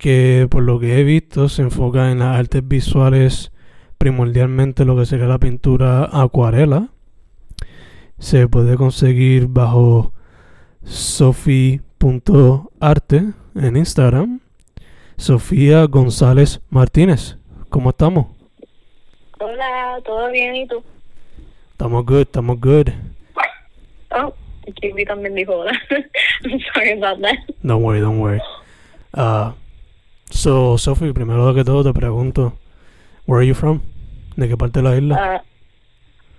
que 0.00 0.48
por 0.50 0.62
lo 0.62 0.80
que 0.80 0.98
he 0.98 1.04
visto 1.04 1.50
se 1.50 1.60
enfoca 1.60 2.10
en 2.10 2.20
las 2.20 2.38
artes 2.38 2.66
visuales, 2.66 3.52
primordialmente 3.98 4.86
lo 4.86 4.96
que 4.96 5.04
sería 5.04 5.26
la 5.26 5.38
pintura 5.38 6.08
acuarela. 6.10 6.88
Se 8.18 8.48
puede 8.48 8.78
conseguir 8.78 9.46
bajo 9.48 10.14
sofi.arte 10.84 12.04
en 13.54 13.76
Instagram. 13.76 14.40
Sofía 15.18 15.84
González 15.84 16.62
Martínez, 16.70 17.36
¿cómo 17.68 17.90
estamos? 17.90 18.28
Hola, 19.38 20.00
¿todo 20.02 20.30
bien? 20.30 20.56
¿Y 20.56 20.66
tú? 20.66 20.82
Estamos 21.72 22.06
good, 22.06 22.22
estamos 22.22 22.58
good. 22.58 22.88
Oh, 24.12 24.32
Kiwi 24.80 25.04
también 25.04 25.34
dijo 25.34 25.56
hola. 25.56 25.72
I'm 26.44 26.58
sorry 26.72 26.92
about 26.92 27.20
that. 27.20 27.36
Don't 27.62 27.82
worry, 27.84 28.00
don't 28.00 28.18
worry. 28.18 28.40
Uh, 29.12 29.52
so, 30.30 30.78
Sophie, 30.78 31.12
primero 31.12 31.54
que 31.54 31.64
todo 31.64 31.84
te 31.84 31.92
pregunto, 31.92 32.54
where 33.26 33.40
are 33.40 33.46
you 33.46 33.54
from? 33.54 33.82
¿De 34.36 34.48
qué 34.48 34.56
parte 34.56 34.80
de 34.80 34.88
la 34.88 34.96
isla? 34.96 35.16
Ah, 35.18 35.44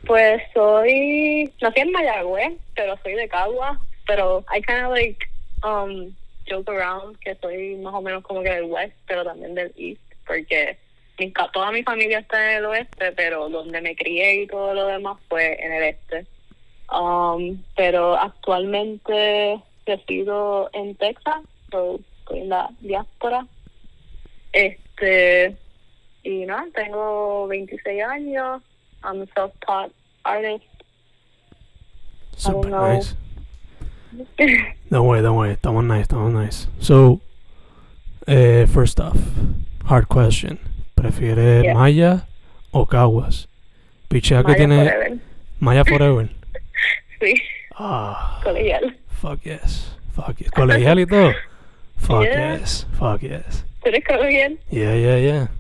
pues 0.06 0.42
soy, 0.54 1.52
nací 1.62 1.80
en 1.80 1.92
Mayagüez, 1.92 2.54
pero 2.76 2.98
soy 3.04 3.14
de 3.14 3.30
Cagua, 3.30 3.80
pero 4.08 4.44
I 4.54 4.62
kind 4.62 4.86
of 4.86 4.92
like 4.92 5.28
um, 5.64 6.14
joke 6.48 6.70
around 6.70 7.18
que 7.20 7.36
soy 7.36 7.76
más 7.78 7.94
o 7.94 8.02
menos 8.02 8.24
como 8.24 8.42
que 8.42 8.50
del 8.50 8.66
west, 8.66 8.96
pero 9.08 9.24
también 9.24 9.56
del 9.56 9.72
east, 9.78 10.02
porque 10.26 10.78
toda 11.54 11.72
mi 11.72 11.84
familia 11.84 12.20
está 12.20 12.52
en 12.52 12.58
el 12.58 12.66
oeste, 12.66 13.12
pero 13.12 13.50
donde 13.50 13.82
me 13.82 13.96
crié 13.96 14.42
y 14.42 14.48
todo 14.48 14.74
lo 14.74 14.88
demás 14.88 15.18
fue 15.30 15.64
en 15.64 15.74
el 15.74 15.84
este. 15.84 16.26
Um, 16.92 17.62
pero 17.76 18.18
actualmente 18.18 19.62
resido 19.86 20.70
en 20.74 20.96
Texas, 20.96 21.42
so 21.70 22.00
estoy 22.20 22.40
en 22.40 22.50
la 22.50 22.70
diáspora. 22.82 23.46
Este, 24.54 25.56
y 26.24 26.46
nada, 26.46 26.66
tengo 26.76 27.48
26 27.48 28.04
años. 28.04 28.62
I'm 29.04 29.22
a 29.22 29.26
self-taught 29.36 29.92
artist. 30.24 30.64
Super 32.38 32.70
nice. 32.70 33.16
Don't 34.90 35.08
worry, 35.08 35.22
don't 35.22 35.38
worry. 35.38 35.54
Estamos 35.54 35.84
nice, 35.86 36.02
estamos 36.04 36.34
nice. 36.34 36.68
So, 36.80 37.22
eh, 38.28 38.66
first 38.68 39.00
off, 39.00 39.18
hard 39.86 40.08
question. 40.08 40.60
¿Prefieres 40.96 41.64
Yeah. 41.64 41.74
Maya 41.74 42.28
o 42.72 42.86
Caguas? 42.86 43.48
Pichea 44.10 44.44
que 44.44 44.56
tiene 44.56 44.84
forever. 44.90 45.18
Maya 45.60 45.84
Forever. 45.86 46.30
Sí, 47.22 47.36
Ah, 47.78 48.42
colegial. 48.44 48.96
fuck 49.22 49.42
yes. 49.46 49.96
Fuck 50.16 50.40
yes. 50.40 50.52
Colegial 50.52 51.00
y 51.00 51.06
todo. 51.06 51.32
Fuck 51.98 52.24
Yeah. 52.26 52.58
yes. 52.58 52.86
Fuck 53.00 53.22
yes. 53.22 53.64
¿Tú 53.82 53.90
eres 53.90 54.04
colegial? 54.06 54.60
Yeah, 54.70 54.96
yeah, 54.96 55.18
yeah. 55.20 55.52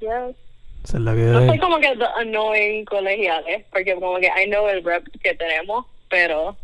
Yes. 0.00 0.36
Esa 0.84 0.96
es 0.96 1.02
la 1.02 1.14
que 1.14 1.20
No 1.20 1.46
soy 1.46 1.58
como 1.58 1.78
que 1.78 1.94
the 1.96 2.06
annoying 2.16 2.84
colegiales, 2.86 3.64
porque 3.70 3.94
como 3.94 4.18
que 4.18 4.26
I 4.28 4.46
know 4.48 4.68
el 4.68 4.82
rep 4.82 5.04
que 5.22 5.34
tenemos, 5.34 5.84
pero 6.08 6.56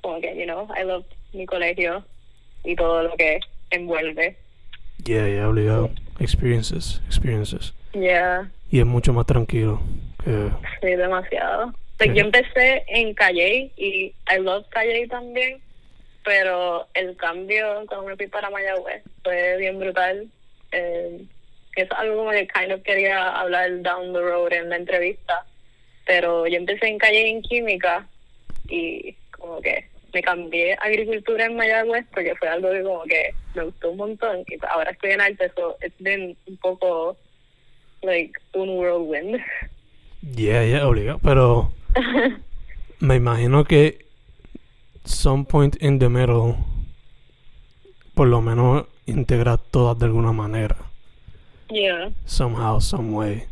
como 0.00 0.20
que, 0.20 0.36
you 0.36 0.44
know, 0.44 0.68
I 0.76 0.84
love 0.84 1.04
mi 1.32 1.46
colegio 1.46 2.04
y 2.64 2.74
todo 2.74 3.04
lo 3.04 3.16
que 3.16 3.38
envuelve. 3.70 4.36
Yeah, 5.04 5.28
yeah, 5.28 5.48
obligado. 5.48 5.90
Experiences, 6.18 7.00
experiences. 7.06 7.72
Yeah, 7.92 8.50
Y 8.70 8.80
es 8.80 8.86
mucho 8.86 9.12
más 9.12 9.26
tranquilo 9.26 9.80
que... 10.24 10.50
sí, 10.80 10.88
demasiado. 10.96 11.72
Like, 11.98 12.14
Sí. 12.14 12.18
Yo 12.18 12.24
empecé 12.24 12.84
en 12.88 13.14
Calle 13.14 13.70
y 13.76 14.12
I 14.28 14.38
love 14.40 14.66
Calle 14.70 15.06
también, 15.08 15.60
pero 16.24 16.86
el 16.94 17.16
cambio 17.16 17.84
cuando 17.86 18.06
me 18.06 18.16
fui 18.16 18.26
para 18.26 18.50
Mayagüez 18.50 19.02
fue 19.22 19.56
bien 19.58 19.78
brutal. 19.78 20.28
Eh, 20.72 21.24
es 21.76 21.90
algo 21.92 22.18
como 22.18 22.30
que 22.30 22.46
kind 22.48 22.72
of 22.72 22.82
quería 22.82 23.30
hablar 23.30 23.82
down 23.82 24.12
the 24.12 24.20
road 24.20 24.52
en 24.52 24.68
la 24.68 24.76
entrevista, 24.76 25.46
pero 26.06 26.46
yo 26.46 26.56
empecé 26.56 26.88
en 26.88 26.98
Calle 26.98 27.28
en 27.28 27.42
Química 27.42 28.06
y 28.68 29.16
como 29.30 29.60
que 29.60 29.86
me 30.12 30.22
cambié 30.22 30.74
a 30.74 30.84
agricultura 30.84 31.46
en 31.46 31.56
Mayagüez 31.56 32.04
porque 32.12 32.34
fue 32.36 32.48
algo 32.48 32.70
que 32.70 32.82
como 32.82 33.02
que 33.04 33.34
me 33.54 33.64
gustó 33.64 33.90
un 33.90 33.96
montón 33.96 34.44
y 34.46 34.58
ahora 34.68 34.90
estoy 34.90 35.12
en 35.12 35.20
arte, 35.22 35.50
so 35.56 35.76
it's 35.82 35.94
been 35.98 36.36
un 36.46 36.56
poco 36.58 37.16
like 38.02 38.32
un 38.54 38.78
whirlwind. 38.78 39.40
Yeah, 40.36 40.64
yeah, 40.64 40.86
obligado. 40.86 41.18
Pero 41.22 41.72
me 43.00 43.16
imagino 43.16 43.64
que 43.64 44.01
some 45.04 45.44
point 45.44 45.76
in 45.80 45.98
the 45.98 46.08
middle 46.08 46.56
por 48.14 48.26
lo 48.28 48.40
menos 48.42 48.86
integrar 49.06 49.58
todas 49.58 49.98
de 49.98 50.06
alguna 50.06 50.32
manera. 50.32 50.76
yeah, 51.70 52.10
Somehow, 52.26 52.78
some 52.80 53.12
way. 53.14 53.46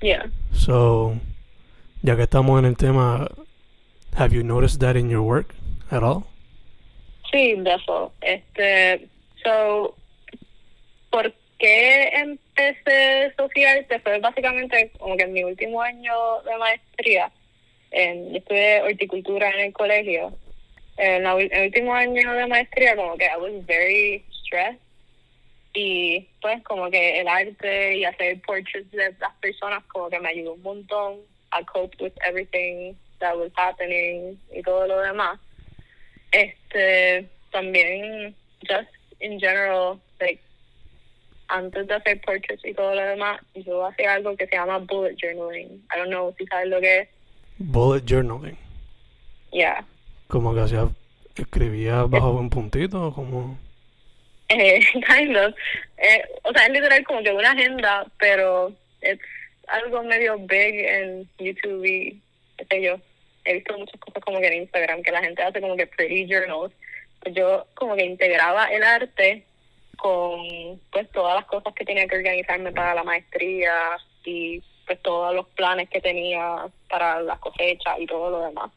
yeah. 0.00 0.24
So, 0.52 1.14
ya 2.02 2.16
que 2.16 2.22
estamos 2.22 2.58
en 2.58 2.64
el 2.64 2.76
tema, 2.76 3.28
have 4.16 4.32
you 4.34 4.42
noticed 4.42 4.80
that 4.80 4.96
in 4.96 5.10
your 5.10 5.20
work 5.22 5.54
at 5.90 6.02
all? 6.02 6.24
Sí, 7.30 7.54
defo. 7.62 8.12
Este, 8.22 9.08
so, 9.44 9.94
¿por 11.10 11.32
qué 11.58 12.08
empecé 12.14 13.32
Sociarte? 13.36 14.00
Fue 14.00 14.18
básicamente 14.20 14.90
como 14.98 15.16
que 15.16 15.24
en 15.24 15.32
mi 15.34 15.44
último 15.44 15.82
año 15.82 16.12
de 16.44 16.56
maestría. 16.58 17.30
En, 17.90 18.30
yo 18.30 18.38
estudié 18.38 18.82
horticultura 18.82 19.50
en 19.50 19.60
el 19.60 19.72
colegio. 19.72 20.32
En 20.96 21.22
la 21.22 21.32
el 21.32 21.66
último 21.66 21.94
año 21.94 22.32
de 22.32 22.46
maestría 22.46 22.94
como 22.96 23.16
que 23.16 23.24
I 23.24 23.38
was 23.38 23.66
very 23.66 24.24
stressed. 24.44 24.78
Y 25.72 26.26
pues 26.42 26.62
como 26.64 26.90
que 26.90 27.20
el 27.20 27.28
arte 27.28 27.96
y 27.98 28.04
hacer 28.04 28.40
portraits 28.42 28.90
de 28.90 29.14
las 29.20 29.34
personas 29.40 29.84
como 29.84 30.10
que 30.10 30.18
me 30.18 30.28
ayudó 30.30 30.54
un 30.54 30.62
montón 30.62 31.20
a 31.52 31.64
cope 31.64 31.96
with 32.00 32.12
everything 32.26 32.94
that 33.20 33.36
was 33.36 33.52
happening 33.56 34.38
y 34.52 34.62
todo 34.62 34.86
lo 34.86 35.00
demás 35.00 35.38
este 36.32 37.28
también 37.50 38.34
just 38.66 38.90
in 39.20 39.38
general 39.38 40.00
like 40.20 40.40
antes 41.48 41.86
de 41.86 41.94
hacer 41.94 42.20
portraits 42.20 42.64
y 42.64 42.74
todo 42.74 42.94
lo 42.94 43.02
demás 43.02 43.40
yo 43.54 43.84
hacía 43.86 44.14
algo 44.14 44.36
que 44.36 44.46
se 44.46 44.56
llama 44.56 44.78
bullet 44.78 45.16
journaling 45.16 45.82
I 45.92 45.98
don't 45.98 46.10
know 46.10 46.34
si 46.38 46.46
sabes 46.46 46.68
lo 46.68 46.80
que 46.80 46.98
es 47.00 47.08
Bullet 47.60 48.06
journaling. 48.06 48.56
yeah 49.52 49.84
Como 50.28 50.54
que 50.54 50.60
hacía, 50.60 50.88
escribía 51.36 52.04
bajo 52.04 52.32
un 52.32 52.48
puntito, 52.48 53.12
como... 53.12 53.58
Eh, 54.48 54.80
kind 55.06 55.36
of. 55.36 55.54
Eh, 55.98 56.22
o 56.42 56.52
sea, 56.52 56.66
es 56.66 56.72
literal 56.72 57.04
como 57.04 57.22
que 57.22 57.32
una 57.32 57.52
agenda, 57.52 58.06
pero 58.18 58.72
es 59.02 59.18
algo 59.68 60.02
medio 60.02 60.38
big 60.38 60.74
en 60.74 61.28
YouTube 61.38 61.84
y 61.84 62.20
qué 62.56 62.64
sé 62.64 62.82
yo. 62.82 62.96
He 63.44 63.54
visto 63.54 63.76
muchas 63.76 64.00
cosas 64.00 64.24
como 64.24 64.40
que 64.40 64.46
en 64.48 64.62
Instagram, 64.62 65.02
que 65.02 65.12
la 65.12 65.22
gente 65.22 65.42
hace 65.42 65.60
como 65.60 65.76
que 65.76 65.86
pretty 65.86 66.26
journals. 66.26 66.72
Pues 67.20 67.34
yo 67.34 67.66
como 67.74 67.94
que 67.94 68.06
integraba 68.06 68.66
el 68.66 68.82
arte 68.82 69.44
con 69.98 70.80
pues 70.90 71.10
todas 71.10 71.36
las 71.36 71.44
cosas 71.44 71.74
que 71.74 71.84
tenía 71.84 72.06
que 72.06 72.16
organizarme 72.16 72.72
para 72.72 72.94
la 72.94 73.04
maestría 73.04 73.98
y 74.24 74.62
pues 74.90 75.02
todos 75.02 75.32
los 75.32 75.46
planes 75.50 75.88
que 75.88 76.00
tenía 76.00 76.66
para 76.88 77.22
las 77.22 77.38
cosechas 77.38 77.96
y 78.00 78.06
todo 78.06 78.28
lo 78.28 78.40
demás. 78.40 78.72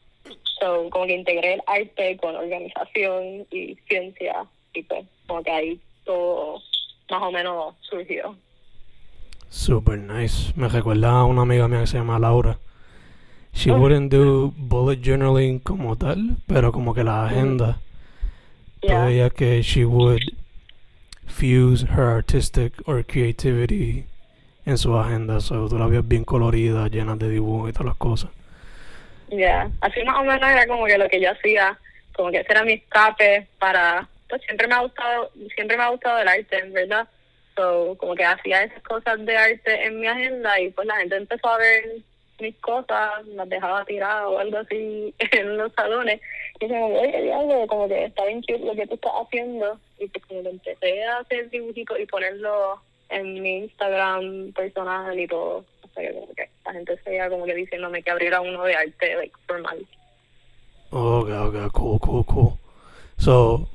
So, 0.60 0.88
como 0.90 1.06
que 1.06 1.16
integré 1.16 1.54
el 1.54 1.62
arte 1.66 2.16
con 2.18 2.36
organización 2.36 3.44
y 3.50 3.74
ciencia 3.88 4.46
y 4.74 4.84
pues 4.84 5.04
como 5.26 5.42
que 5.42 5.50
ahí 5.50 5.80
todo 6.04 6.60
más 7.10 7.20
o 7.20 7.32
menos 7.32 7.74
surgió. 7.80 8.36
Super 9.48 9.98
nice. 9.98 10.52
Me 10.54 10.68
recuerda 10.68 11.10
a 11.10 11.24
una 11.24 11.42
amiga 11.42 11.66
mía 11.66 11.80
que 11.80 11.88
se 11.88 11.98
llama 11.98 12.20
Laura. 12.20 12.58
She 13.52 13.72
Oh. 13.72 13.76
wouldn't 13.80 14.12
do 14.12 14.52
bullet 14.56 15.00
journaling 15.02 15.58
como 15.58 15.96
tal, 15.96 16.36
pero 16.46 16.70
como 16.70 16.94
que 16.94 17.02
la 17.02 17.26
agenda. 17.26 17.80
Tú 18.82 18.86
Yeah. 18.86 19.04
veías 19.06 19.32
que 19.32 19.62
she 19.62 19.84
would 19.84 20.20
fuse 21.26 21.82
her 21.86 22.04
artistic 22.04 22.72
or 22.86 23.02
creativity 23.04 24.04
en 24.66 24.78
su 24.78 24.96
agenda. 24.96 25.40
So 25.40 25.68
tú 25.68 25.78
la 25.78 25.86
veías 25.86 26.06
bien 26.06 26.24
colorida, 26.24 26.88
llena 26.88 27.16
de 27.16 27.28
dibujos 27.28 27.70
y 27.70 27.72
todas 27.72 27.86
las 27.86 27.96
cosas. 27.96 28.30
Ya, 29.28 29.70
así 29.80 30.02
más 30.04 30.18
o 30.18 30.24
menos 30.24 30.48
era 30.48 30.66
como 30.66 30.86
que 30.86 30.98
lo 30.98 31.08
que 31.08 31.20
yo 31.20 31.30
hacía, 31.30 31.78
como 32.14 32.30
que 32.30 32.40
ese 32.40 32.52
era 32.52 32.62
mi 32.62 32.74
escape 32.74 33.46
para, 33.58 34.08
pues 34.28 34.42
siempre 34.42 34.68
me 34.68 34.74
ha 34.74 34.80
gustado, 34.80 35.30
siempre 35.54 35.76
me 35.76 35.82
ha 35.82 35.88
gustado 35.88 36.18
el 36.18 36.28
arte, 36.28 36.58
en 36.58 36.72
verdad. 36.72 37.08
So, 37.56 37.96
como 37.98 38.14
que 38.14 38.24
hacía 38.24 38.64
esas 38.64 38.82
cosas 38.82 39.24
de 39.24 39.36
arte 39.36 39.86
en 39.86 40.00
mi 40.00 40.06
agenda 40.08 40.60
y 40.60 40.70
pues 40.70 40.86
la 40.86 40.96
gente 40.96 41.16
empezó 41.16 41.48
a 41.48 41.58
ver 41.58 41.84
mis 42.40 42.56
cosas, 42.56 43.24
las 43.26 43.48
dejaba 43.48 43.84
tiradas 43.84 44.26
o 44.26 44.38
algo 44.38 44.58
así 44.58 45.14
en 45.32 45.56
los 45.56 45.72
salones. 45.72 46.20
Y 46.60 46.66
se 46.66 46.72
me 46.72 46.82
oye, 46.82 47.22
diablo, 47.22 47.66
como 47.68 47.88
que 47.88 48.06
está 48.06 48.24
bien 48.26 48.40
cute 48.42 48.58
lo 48.58 48.74
que 48.74 48.86
tú 48.86 48.94
estás 48.94 49.12
haciendo. 49.14 49.78
Y 49.98 50.08
pues 50.08 50.26
como 50.26 50.42
que 50.42 50.50
empecé 50.50 51.04
a 51.04 51.18
hacer 51.18 51.50
dibujitos 51.50 51.98
y 51.98 52.06
ponerlo 52.06 52.80
en 53.14 53.42
mi 53.42 53.58
Instagram 53.58 54.52
personal 54.52 55.18
y 55.18 55.26
todo. 55.26 55.64
O 55.82 55.88
sea, 55.94 56.02
que 56.02 56.14
como 56.14 56.34
que 56.34 56.48
la 56.64 56.72
gente 56.72 56.98
seguía 57.04 57.28
como 57.28 57.44
que 57.44 57.54
diciéndome 57.54 58.02
que 58.02 58.10
abriera 58.10 58.40
uno 58.40 58.64
de 58.64 58.74
arte 58.74 59.14
like, 59.16 59.34
formal. 59.46 59.86
Ok, 60.90 61.30
ok, 61.30 61.72
cool, 61.72 62.00
cool, 62.00 62.26
cool. 62.26 62.52
So, 63.16 63.68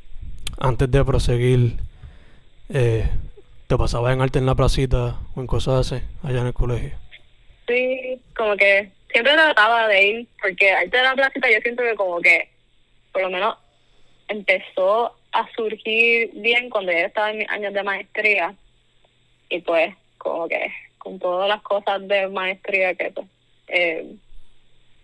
antes 0.60 0.92
de 0.92 1.04
proseguir, 1.06 1.78
eh, 2.74 3.10
¿te 3.68 3.78
pasabas 3.78 4.14
en 4.14 4.22
arte 4.22 4.40
en 4.40 4.46
la 4.46 4.56
placita 4.56 5.20
o 5.36 5.42
en 5.42 5.48
cosas 5.48 5.92
así, 5.92 6.04
allá 6.24 6.42
en 6.42 6.48
el 6.48 6.54
colegio? 6.54 6.92
Sí, 7.68 8.22
como 8.36 8.58
que 8.58 8.92
siempre 9.12 9.34
trataba 9.34 9.88
de 9.88 10.04
ir, 10.04 10.28
porque 10.42 10.72
arte 10.72 10.98
de 10.98 11.04
la 11.04 11.16
placita 11.16 11.50
yo 11.50 11.60
siento 11.62 11.84
que 11.84 11.96
como 11.96 12.20
que, 12.20 12.50
por 13.14 13.22
lo 13.22 13.30
menos, 13.30 13.58
empezó 14.28 15.16
a 15.32 15.48
surgir 15.56 16.32
bien 16.34 16.70
cuando 16.70 16.92
yo 16.92 17.00
estaba 17.00 17.32
en 17.32 17.40
mis 17.40 17.50
años 17.50 17.74
de 17.74 17.84
maestría. 17.84 18.56
Y 19.50 19.62
pues, 19.62 19.96
como 20.18 20.48
que 20.48 20.72
con 20.98 21.18
todas 21.20 21.48
las 21.48 21.62
cosas 21.62 22.06
de 22.08 22.28
maestría 22.28 22.94
que, 22.96 23.12
pues, 23.12 23.28
eh, 23.68 24.16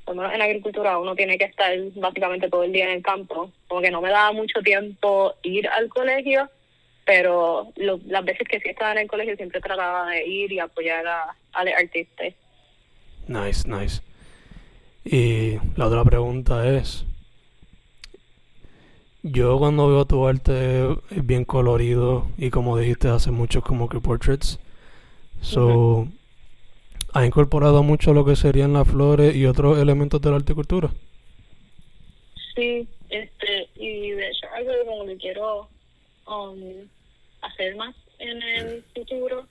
menos 0.08 0.34
en 0.34 0.42
agricultura 0.42 1.00
uno 1.00 1.16
tiene 1.16 1.38
que 1.38 1.46
estar 1.46 1.74
básicamente 1.96 2.50
todo 2.50 2.64
el 2.64 2.72
día 2.72 2.86
en 2.86 2.98
el 2.98 3.02
campo. 3.04 3.52
Como 3.68 3.82
que 3.82 3.90
no 3.92 4.02
me 4.02 4.10
daba 4.12 4.32
mucho 4.34 4.62
tiempo 4.62 5.34
ir 5.42 5.68
al 5.68 5.90
colegio, 5.90 6.50
pero 7.06 7.72
lo- 7.76 8.00
las 8.06 8.24
veces 8.24 8.48
que 8.48 8.60
sí 8.60 8.70
estaba 8.70 8.92
en 8.92 9.00
el 9.00 9.08
colegio 9.08 9.36
siempre 9.36 9.62
trataba 9.62 10.10
de 10.12 10.26
ir 10.28 10.52
y 10.52 10.60
apoyar 10.60 11.06
a, 11.08 11.36
a 11.54 11.64
los 11.64 11.74
artistas. 11.74 12.34
Nice, 13.28 13.68
nice. 13.68 14.02
Y 15.04 15.58
la 15.76 15.88
otra 15.88 16.04
pregunta 16.04 16.68
es, 16.68 17.04
yo 19.28 19.58
cuando 19.58 19.88
veo 19.88 20.06
tu 20.06 20.28
arte 20.28 20.88
es 21.10 21.26
bien 21.26 21.46
colorido 21.46 22.28
y 22.38 22.52
como 22.52 22.78
dijiste 22.78 23.08
hace 23.08 23.32
muchos 23.32 23.64
como 23.64 23.90
que 23.90 24.00
portraits. 24.00 24.60
So, 25.42 26.08
¿ha 27.12 27.26
incorporado 27.26 27.82
mucho 27.82 28.14
lo 28.14 28.24
que 28.24 28.36
serían 28.36 28.74
las 28.74 28.88
flores 28.88 29.36
y 29.36 29.48
otros 29.48 29.80
elementos 29.80 30.22
de 30.22 30.30
la 30.30 30.36
horticultura? 30.36 30.92
Sí, 32.56 32.88
este, 33.10 33.68
y 33.76 34.12
de 34.12 34.28
hecho 34.30 34.46
algo 34.56 34.72
que 34.72 34.86
como 34.86 35.06
que 35.08 35.18
quiero 35.18 35.70
um, 36.28 36.88
hacer 37.42 37.76
más 37.78 37.96
en 38.20 38.42
el 38.44 38.84
futuro. 38.94 39.48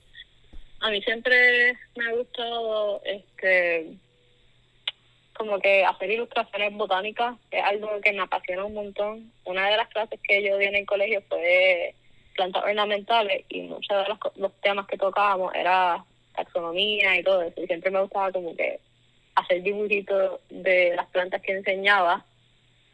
A 0.79 0.89
mí 0.89 1.01
siempre 1.01 1.73
me 1.97 2.07
ha 2.07 2.13
gustado 2.13 3.01
este 3.03 3.97
como 5.35 5.59
que 5.59 5.85
hacer 5.85 6.09
ilustraciones 6.09 6.73
botánicas, 6.73 7.35
es 7.51 7.63
algo 7.63 7.89
que 8.01 8.13
me 8.13 8.23
apasiona 8.23 8.65
un 8.65 8.73
montón. 8.73 9.31
Una 9.43 9.69
de 9.69 9.77
las 9.77 9.87
clases 9.89 10.19
que 10.23 10.43
yo 10.43 10.57
di 10.57 10.65
en 10.65 10.75
el 10.75 10.85
colegio 10.85 11.21
fue 11.29 11.93
plantas 12.35 12.63
ornamentales 12.63 13.45
y 13.49 13.61
muchos 13.61 13.97
de 13.97 14.09
los, 14.09 14.19
los 14.35 14.53
temas 14.61 14.87
que 14.87 14.97
tocábamos 14.97 15.53
era 15.55 16.03
taxonomía 16.35 17.17
y 17.17 17.23
todo 17.23 17.41
eso. 17.41 17.61
Y 17.61 17.67
siempre 17.67 17.91
me 17.91 18.01
gustaba 18.01 18.31
como 18.31 18.55
que 18.55 18.79
hacer 19.35 19.61
dibujitos 19.61 20.39
de 20.49 20.95
las 20.95 21.07
plantas 21.07 21.41
que 21.41 21.53
enseñaba. 21.53 22.25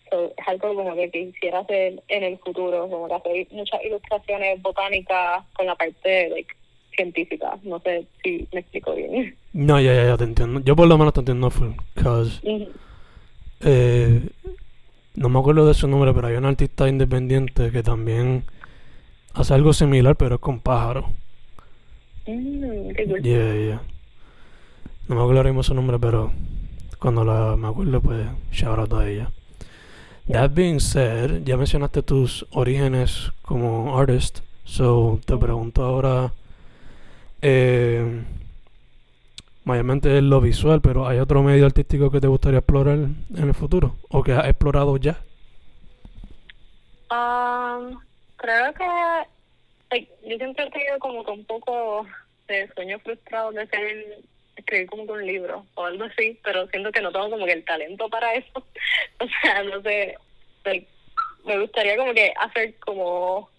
So, 0.09 0.33
es 0.35 0.47
algo 0.47 0.75
como 0.75 0.95
que 0.95 1.09
quisiera 1.09 1.59
hacer 1.59 2.01
en 2.07 2.23
el 2.23 2.37
futuro, 2.39 2.89
como 2.89 3.07
que 3.07 3.13
hacer 3.13 3.47
muchas 3.51 3.83
ilustraciones 3.83 4.61
botánicas 4.61 5.45
con 5.53 5.65
la 5.65 5.75
parte 5.75 6.29
like, 6.29 6.53
científica. 6.95 7.57
No 7.63 7.79
sé 7.79 8.05
si 8.23 8.47
me 8.53 8.59
explico 8.61 8.95
bien. 8.95 9.35
No, 9.53 9.79
ya, 9.79 9.93
ya, 9.93 10.05
ya 10.05 10.17
te 10.17 10.23
entiendo. 10.23 10.59
Yo 10.61 10.75
por 10.75 10.88
lo 10.88 10.97
menos 10.97 11.13
te 11.13 11.19
entiendo 11.21 11.49
full, 11.49 11.71
cause 11.95 12.41
eh, 13.61 14.29
no 15.15 15.29
me 15.29 15.39
acuerdo 15.39 15.67
de 15.67 15.73
su 15.73 15.88
nombre, 15.88 16.13
pero 16.13 16.27
hay 16.27 16.35
un 16.35 16.45
artista 16.45 16.88
independiente 16.88 17.71
que 17.71 17.83
también 17.83 18.43
hace 19.33 19.53
algo 19.53 19.73
similar, 19.73 20.15
pero 20.15 20.35
es 20.35 20.41
con 20.41 20.59
pájaros. 20.59 21.05
Mm, 22.27 22.89
qué 22.95 23.05
cool. 23.07 23.21
Yeah, 23.21 23.55
yeah. 23.55 23.81
No 25.07 25.15
me 25.15 25.21
acuerdo 25.21 25.39
ahora 25.39 25.49
mismo 25.49 25.63
su 25.63 25.73
nombre, 25.73 25.99
pero 25.99 26.31
cuando 26.99 27.23
la, 27.25 27.55
me 27.57 27.67
acuerdo, 27.67 28.01
pues 28.01 28.27
shout 28.51 28.79
out 28.79 28.94
a 28.94 29.09
ella. 29.09 29.31
That 30.27 30.51
being 30.53 30.79
said, 30.79 31.44
ya 31.44 31.57
mencionaste 31.57 32.03
tus 32.03 32.45
orígenes 32.51 33.31
como 33.41 33.97
artist, 33.97 34.39
so 34.63 35.19
te 35.25 35.35
pregunto 35.35 35.83
ahora, 35.83 36.31
eh, 37.41 38.23
mayormente 39.63 40.18
es 40.18 40.23
lo 40.23 40.42
visual, 40.42 40.81
pero 40.81 41.07
¿hay 41.07 41.19
otro 41.19 41.44
medio 41.44 41.66
artístico 41.66 42.11
que 42.11 42.21
te 42.21 42.27
gustaría 42.27 42.59
explorar 42.59 42.97
en 42.97 43.25
el 43.35 43.54
futuro? 43.54 43.95
¿O 44.09 44.23
que 44.23 44.33
has 44.33 44.47
explorado 44.47 44.97
ya? 44.97 45.18
Um, 47.11 47.99
creo 48.37 48.73
que 48.73 50.07
yo 50.25 50.37
siempre 50.37 50.66
he 50.66 50.69
tenido 50.69 50.99
como 50.99 51.25
que 51.25 51.31
un 51.31 51.45
poco 51.45 52.06
de 52.47 52.69
sueño 52.73 52.99
frustrado 52.99 53.51
de 53.51 53.68
ser 53.68 54.23
escribir 54.56 54.87
como 54.87 55.06
que 55.06 55.11
un 55.11 55.25
libro 55.25 55.66
o 55.75 55.85
algo 55.85 56.06
así, 56.06 56.39
pero 56.44 56.68
siento 56.68 56.92
que 56.92 57.01
no 57.01 57.11
tengo 57.11 57.30
como 57.30 57.45
que 57.45 57.54
el 57.54 57.66
talento 57.66 58.09
para 58.09 58.33
eso. 58.33 58.51
o 59.19 59.25
sea, 59.42 59.63
no 59.63 59.81
sé, 59.81 60.16
me 61.45 61.59
gustaría 61.59 61.97
como 61.97 62.13
que 62.13 62.33
hacer 62.39 62.75
como 62.80 63.49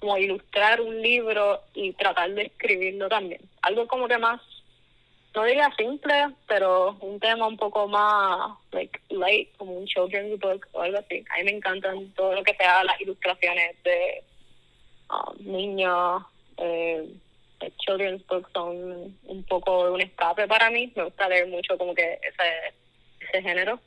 como 0.00 0.16
ilustrar 0.16 0.80
un 0.80 1.02
libro 1.02 1.60
y 1.74 1.92
tratar 1.94 2.30
de 2.32 2.42
escribirlo 2.42 3.08
también. 3.08 3.40
Algo 3.62 3.88
como 3.88 4.06
que 4.06 4.16
más, 4.16 4.40
no 5.34 5.44
diría 5.44 5.72
simple, 5.76 6.28
pero 6.46 6.96
un 7.00 7.18
tema 7.18 7.46
un 7.46 7.56
poco 7.56 7.88
más 7.88 8.56
like 8.70 9.00
light, 9.10 9.48
como 9.56 9.72
un 9.72 9.86
children's 9.86 10.38
book 10.38 10.66
o 10.72 10.82
algo 10.82 10.98
así. 10.98 11.24
A 11.30 11.38
mí 11.38 11.44
me 11.44 11.56
encantan 11.56 12.12
todo 12.12 12.34
lo 12.34 12.44
que 12.44 12.54
sea 12.54 12.84
las 12.84 13.00
ilustraciones 13.00 13.82
de 13.82 14.22
um, 15.10 15.52
niños. 15.52 16.22
Eh, 16.58 17.08
children's 17.78 18.24
books 18.28 18.50
son 18.52 19.16
un 19.24 19.42
poco 19.48 19.92
un 19.92 20.00
escape 20.00 20.46
para 20.46 20.70
mí. 20.70 20.92
Me 20.94 21.04
gusta 21.04 21.28
leer 21.28 21.48
mucho 21.48 21.76
como 21.76 21.92
que 21.92 22.20
ese, 22.22 22.74
ese 23.20 23.42
género. 23.42 23.80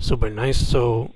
Super 0.00 0.32
nice. 0.32 0.64
So, 0.64 1.10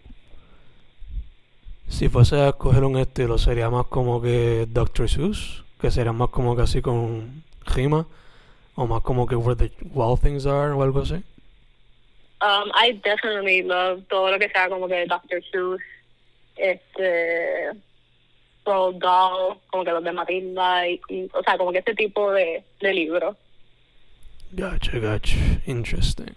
si 1.92 2.08
fuese 2.08 2.36
a 2.36 2.48
escoger 2.48 2.84
un 2.84 2.96
estilo, 2.98 3.36
sería 3.38 3.68
más 3.70 3.86
como 3.86 4.20
que 4.22 4.66
Dr. 4.68 5.08
Seuss, 5.08 5.62
que 5.80 5.90
sería 5.90 6.12
más 6.12 6.30
como 6.30 6.56
que 6.56 6.62
así 6.62 6.80
con 6.80 7.42
rima, 7.66 8.06
o 8.74 8.86
más 8.86 9.02
como 9.02 9.26
que 9.26 9.36
Where 9.36 9.56
the 9.56 9.70
Wild 9.92 10.20
Things 10.20 10.46
Are 10.46 10.72
o 10.72 10.82
algo 10.82 11.00
así. 11.02 11.14
Um, 12.40 12.70
I 12.74 12.94
definitely 13.04 13.62
love 13.62 14.02
todo 14.08 14.30
lo 14.30 14.38
que 14.38 14.48
sea 14.48 14.68
como 14.68 14.88
que 14.88 15.04
Dr. 15.06 15.42
Seuss, 15.52 15.80
este, 16.56 17.70
Roald 18.64 18.98
Dahl, 19.00 19.58
como 19.70 19.84
que 19.84 19.90
los 19.92 20.02
de 20.02 20.12
Matilda, 20.12 20.88
y, 20.88 21.00
y- 21.08 21.30
o 21.34 21.42
sea, 21.44 21.58
como 21.58 21.72
que 21.72 21.78
ese 21.78 21.94
tipo 21.94 22.32
de, 22.32 22.64
de 22.80 22.94
libros, 22.94 23.36
Gotcha, 24.54 24.98
gotcha. 24.98 25.36
Interesting. 25.66 26.34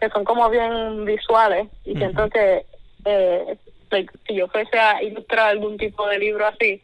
que 0.00 0.08
son 0.10 0.24
como 0.24 0.48
bien 0.50 1.04
visuales, 1.04 1.68
y 1.84 1.94
siento 1.94 2.28
que 2.30 2.66
eh, 3.04 3.56
like, 3.92 4.12
si 4.26 4.34
yo 4.34 4.48
fuese 4.48 4.78
a 4.78 5.02
ilustrar 5.02 5.50
algún 5.50 5.76
tipo 5.76 6.06
de 6.08 6.18
libro 6.18 6.46
así, 6.46 6.82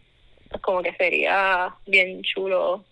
pues 0.48 0.62
como 0.62 0.82
que 0.82 0.94
sería 0.94 1.74
bien 1.86 2.22
chulo 2.22 2.84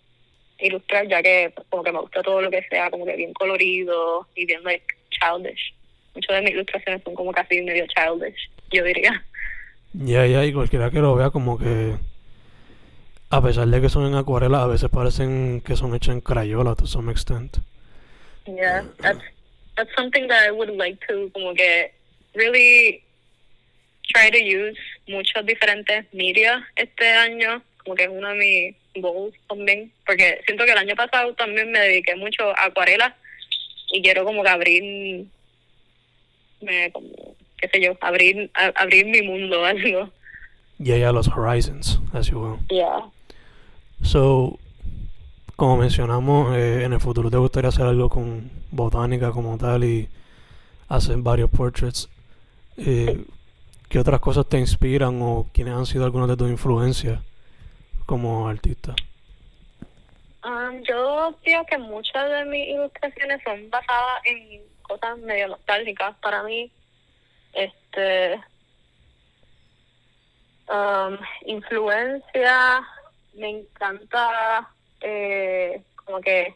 ilustrar, 0.59 1.07
ya 1.07 1.21
que 1.21 1.51
pues, 1.55 1.67
como 1.69 1.83
que 1.83 1.91
me 1.91 1.99
gusta 1.99 2.23
todo 2.23 2.41
lo 2.41 2.49
que 2.49 2.63
sea 2.69 2.89
como 2.89 3.05
que 3.05 3.15
bien 3.15 3.33
colorido 3.33 4.27
y 4.35 4.45
bien 4.45 4.63
like 4.63 4.85
childish. 5.11 5.73
Muchas 6.15 6.35
de 6.35 6.41
mis 6.41 6.51
ilustraciones 6.51 7.03
son 7.03 7.13
como 7.13 7.31
casi 7.31 7.61
medio 7.61 7.85
childish, 7.87 8.49
yo 8.71 8.83
diría. 8.83 9.23
Ya, 9.93 10.25
ya, 10.25 10.43
y 10.43 10.53
cualquiera 10.53 10.91
que 10.91 10.99
lo 10.99 11.15
vea 11.15 11.29
como 11.29 11.57
que 11.57 11.95
a 13.29 13.41
pesar 13.41 13.67
de 13.67 13.81
que 13.81 13.89
son 13.89 14.07
en 14.07 14.15
acuarela, 14.15 14.63
a 14.63 14.67
veces 14.67 14.89
parecen 14.89 15.61
que 15.61 15.75
son 15.75 15.93
hechas 15.95 16.15
en 16.15 16.21
crayola 16.21 16.75
to 16.75 16.87
some 16.87 17.11
extent. 17.11 17.57
Yeah, 18.45 18.83
that's 19.01 19.19
that's 19.75 19.93
something 19.95 20.27
that 20.27 20.47
I 20.47 20.51
would 20.51 20.69
like 20.69 21.05
to 21.07 21.29
como 21.33 21.53
que 21.53 21.91
really 22.33 23.03
try 24.13 24.31
to 24.31 24.37
use 24.37 24.77
muchos 25.07 25.45
diferentes 25.45 26.05
media 26.13 26.65
este 26.75 27.07
año, 27.09 27.61
como 27.83 27.95
que 27.95 28.03
es 28.03 28.09
uno 28.09 28.29
de 28.29 28.35
mis 28.93 29.03
goals 29.03 29.35
también, 29.47 29.91
porque 30.05 30.41
siento 30.45 30.65
que 30.65 30.71
el 30.71 30.77
año 30.77 30.95
pasado 30.95 31.33
también 31.35 31.71
me 31.71 31.79
dediqué 31.79 32.15
mucho 32.15 32.49
a 32.57 32.65
acuarela 32.65 33.15
y 33.91 34.01
quiero 34.01 34.25
como 34.25 34.43
que 34.43 34.49
abrir, 34.49 35.25
me, 36.61 36.91
como, 36.91 37.09
qué 37.57 37.69
sé 37.69 37.81
yo, 37.81 37.97
abrir 38.01 38.49
a- 38.53 38.73
abrir 38.81 39.05
mi 39.05 39.21
mundo, 39.21 39.63
algo. 39.65 40.11
Yeah, 40.79 40.97
yeah, 40.97 41.11
los 41.11 41.27
horizons, 41.27 41.99
as 42.13 42.27
you 42.29 42.39
will. 42.39 42.59
Yeah. 42.69 43.09
So, 44.03 44.59
como 45.55 45.77
mencionamos, 45.77 46.55
eh, 46.55 46.83
en 46.83 46.93
el 46.93 46.99
futuro 46.99 47.31
te 47.31 47.37
gustaría 47.37 47.69
hacer 47.69 47.85
algo 47.85 48.09
con 48.09 48.51
botánica 48.71 49.31
como 49.31 49.57
tal 49.57 49.83
y 49.83 50.07
hacer 50.87 51.17
varios 51.17 51.49
portraits. 51.49 52.09
Eh, 52.77 53.23
¿Qué 53.89 53.99
otras 53.99 54.19
cosas 54.19 54.47
te 54.49 54.59
inspiran 54.59 55.21
o 55.21 55.47
quiénes 55.53 55.73
han 55.73 55.85
sido 55.85 56.03
algunas 56.03 56.27
de 56.27 56.35
tus 56.35 56.49
influencias 56.49 57.21
como 58.05 58.47
artista? 58.47 58.93
Um, 60.43 60.81
yo 60.83 61.33
digo 61.45 61.65
que 61.65 61.77
muchas 61.77 62.29
de 62.29 62.45
mis 62.45 62.67
ilustraciones 62.67 63.41
son 63.43 63.69
basadas 63.69 64.21
en 64.25 64.61
cosas 64.81 65.17
medio 65.19 65.47
nostálgicas 65.49 66.15
para 66.17 66.43
mí. 66.43 66.69
Este. 67.53 68.41
Um, 70.69 71.17
influencia, 71.45 72.81
me 73.35 73.49
encanta 73.49 74.69
eh, 74.99 75.81
como 75.95 76.19
que 76.19 76.53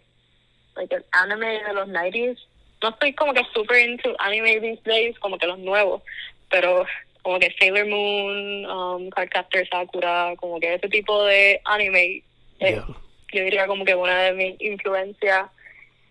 el 0.75 1.05
anime 1.11 1.63
de 1.63 1.73
los 1.73 1.87
90s. 1.87 2.37
No 2.81 2.89
estoy 2.89 3.13
como 3.13 3.33
que 3.33 3.45
super 3.53 3.87
into 3.87 4.13
anime 4.19 4.59
these 4.59 4.81
days, 4.83 5.17
como 5.19 5.37
que 5.37 5.47
los 5.47 5.59
nuevos, 5.59 6.01
pero 6.49 6.85
como 7.21 7.39
que 7.39 7.53
Sailor 7.59 7.87
Moon, 7.87 8.65
um, 8.65 9.09
Cardcaptor 9.09 9.67
Sakura, 9.69 10.33
como 10.37 10.59
que 10.59 10.73
ese 10.75 10.87
tipo 10.89 11.23
de 11.25 11.59
anime 11.65 12.23
eh, 12.59 12.73
Yeah. 12.73 12.85
yo 13.33 13.43
diría 13.43 13.65
como 13.67 13.83
que 13.85 13.95
una 13.95 14.19
de 14.23 14.33
mis 14.33 14.61
influencias, 14.61 15.49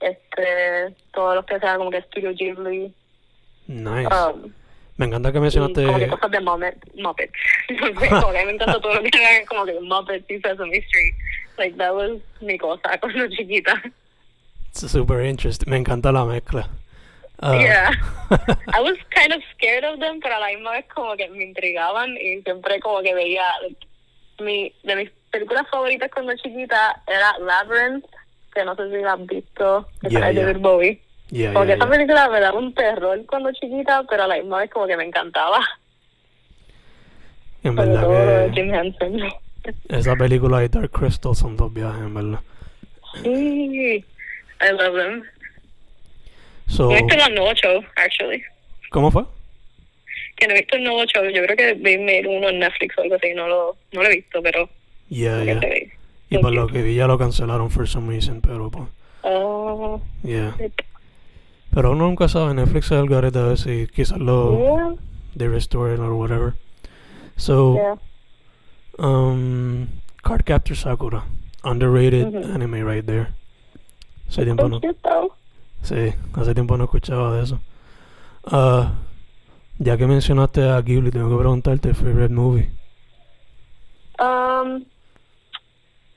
este, 0.00 0.94
todos 1.12 1.36
los 1.36 1.46
que 1.46 1.58
sean 1.60 1.78
como 1.78 1.90
que 1.90 2.02
Studio 2.02 2.32
Ghibli, 2.32 2.92
Nice. 3.68 4.08
um, 4.14 4.52
Me 4.96 5.06
encanta 5.06 5.30
que 5.32 5.38
mencionaste... 5.40 5.84
como 5.86 5.98
que 5.98 6.08
cosas 6.08 6.30
de 6.30 6.40
Muppet, 6.40 6.94
Muppets. 6.96 7.32
Como 8.08 8.32
que 8.32 8.44
me 8.44 8.52
encanta 8.52 8.80
todo 8.80 8.94
lo 8.94 9.02
que 9.02 9.24
hagan 9.24 9.46
como 9.46 9.64
que 9.64 9.78
Muppets 9.80 10.28
y 10.30 10.40
Sesame 10.40 10.76
Street. 10.78 11.14
Like, 11.58 11.76
that 11.78 11.94
was 11.94 12.20
mi 12.40 12.58
cosa 12.58 12.98
cuando 13.00 13.28
chiquita. 13.28 13.80
It's 14.72 14.90
super 14.90 15.20
interesting. 15.24 15.68
Me 15.70 15.76
encanta 15.76 16.10
la 16.12 16.24
mezcla. 16.24 16.68
Ah, 17.40 17.54
Yeah. 17.58 17.90
I 18.74 18.80
was 18.80 18.96
kind 19.14 19.32
of 19.32 19.42
scared 19.54 19.84
of 19.84 19.98
them, 19.98 20.20
pero 20.20 20.36
a 20.36 20.40
la 20.40 20.46
misma 20.48 20.72
vez 20.72 20.84
como 20.94 21.16
que 21.16 21.28
me 21.30 21.42
intrigaban 21.44 22.16
y 22.16 22.42
siempre 22.42 22.78
como 22.80 23.00
que 23.02 23.14
veía, 23.14 23.42
like, 23.62 23.86
mi, 24.40 24.72
de 24.84 24.96
mis 24.96 25.10
películas 25.30 25.66
favoritas 25.70 26.10
cuando 26.12 26.34
chiquita 26.36 27.02
era 27.06 27.36
Labyrinth, 27.38 28.04
que 28.54 28.64
no 28.64 28.74
sé 28.76 28.90
si 28.90 28.96
la 29.02 29.14
has 29.14 29.26
visto, 29.26 29.88
que 30.00 30.08
Yeah, 30.10 30.20
sale 30.20 30.34
yeah. 30.34 30.46
David 30.46 30.60
Bowie. 30.60 31.00
yeah, 31.30 31.52
Como 31.52 31.66
que 31.66 31.72
esa 31.72 31.88
película 31.88 32.28
me 32.28 32.40
daba 32.40 32.58
un 32.58 32.74
terror 32.74 33.24
cuando 33.26 33.52
chiquita, 33.52 34.04
pero 34.08 34.24
a 34.24 34.26
la 34.28 34.36
misma 34.36 34.58
vez 34.58 34.70
como 34.70 34.86
que 34.86 34.96
me 34.96 35.04
encantaba. 35.04 35.60
En 37.62 37.76
Sobre 37.76 37.88
verdad 37.90 38.46
que 38.46 38.52
Jim 38.54 38.74
Henson. 38.74 39.20
esa 39.88 40.16
película 40.16 40.64
y 40.64 40.68
Dark 40.68 40.90
Crystal 40.90 41.34
son 41.34 41.56
dos 41.56 41.72
viajes, 41.72 42.00
en 42.02 42.14
verdad. 42.14 42.40
Sí, 43.22 44.04
I 44.62 44.72
love 44.72 44.94
them. 44.96 45.22
So, 46.70 46.84
No 46.84 46.96
he 46.96 47.02
visto 47.02 47.26
el 47.26 47.34
nuevo 47.34 47.52
show, 47.54 47.82
actually. 47.96 48.42
¿Cómo 48.90 49.10
fue? 49.10 49.24
Que 50.36 50.46
no 50.46 50.54
he 50.54 50.58
visto 50.58 50.76
el 50.76 50.84
nuevo 50.84 51.04
show. 51.04 51.24
Yo 51.24 51.42
creo 51.44 51.56
que 51.56 51.74
vi 51.74 51.96
uno 52.26 52.48
en 52.48 52.58
Netflix 52.60 52.96
o 52.96 53.02
algo 53.02 53.16
así. 53.16 53.34
No 53.34 53.48
lo, 53.48 53.76
no 53.92 54.02
lo 54.02 54.08
he 54.08 54.16
visto, 54.16 54.40
pero 54.42 54.68
Yeah, 55.08 55.42
yeah. 55.44 55.60
Y 56.30 56.38
por 56.38 56.52
lo 56.52 56.68
que 56.68 56.82
vi 56.82 56.94
ya 56.94 57.08
lo 57.08 57.18
cancelaron 57.18 57.70
for 57.70 57.88
some 57.88 58.08
reason, 58.08 58.40
pero 58.40 58.70
pues, 58.70 58.88
Oh, 59.22 60.00
yeah. 60.22 60.56
Pero 61.74 61.92
uno 61.92 62.06
nunca 62.06 62.28
sabe, 62.28 62.54
Netflix 62.54 62.86
es 62.86 62.92
el 62.92 63.08
garete 63.08 63.38
a 63.38 63.56
si 63.56 63.86
quizás 63.88 64.18
lo 64.18 64.58
Yeah, 64.58 64.94
they 65.36 65.48
restore 65.48 65.92
it 65.92 66.00
or 66.00 66.14
whatever. 66.14 66.54
So, 67.36 67.74
yeah. 67.74 67.94
um, 68.98 69.88
Cardcaptor 70.22 70.76
Sakura, 70.76 71.24
underrated 71.64 72.26
Ujú. 72.28 72.54
anime 72.54 72.84
right 72.84 73.04
there. 73.04 73.28
Hace 74.28 74.44
tiempo 74.44 74.68
no. 74.68 74.80
Sí, 75.82 76.14
hace 76.34 76.54
tiempo 76.54 76.76
no 76.76 76.84
escuchaba 76.84 77.36
de 77.36 77.44
eso. 77.44 77.60
Ah, 78.44 78.92
ya 79.78 79.96
que 79.96 80.06
mencionaste 80.06 80.62
a 80.68 80.80
Ghibli, 80.80 81.10
tengo 81.10 81.30
que 81.30 81.40
preguntarte 81.40 81.94
favorite 81.94 82.34
movie. 82.34 82.70
Um, 84.18 84.84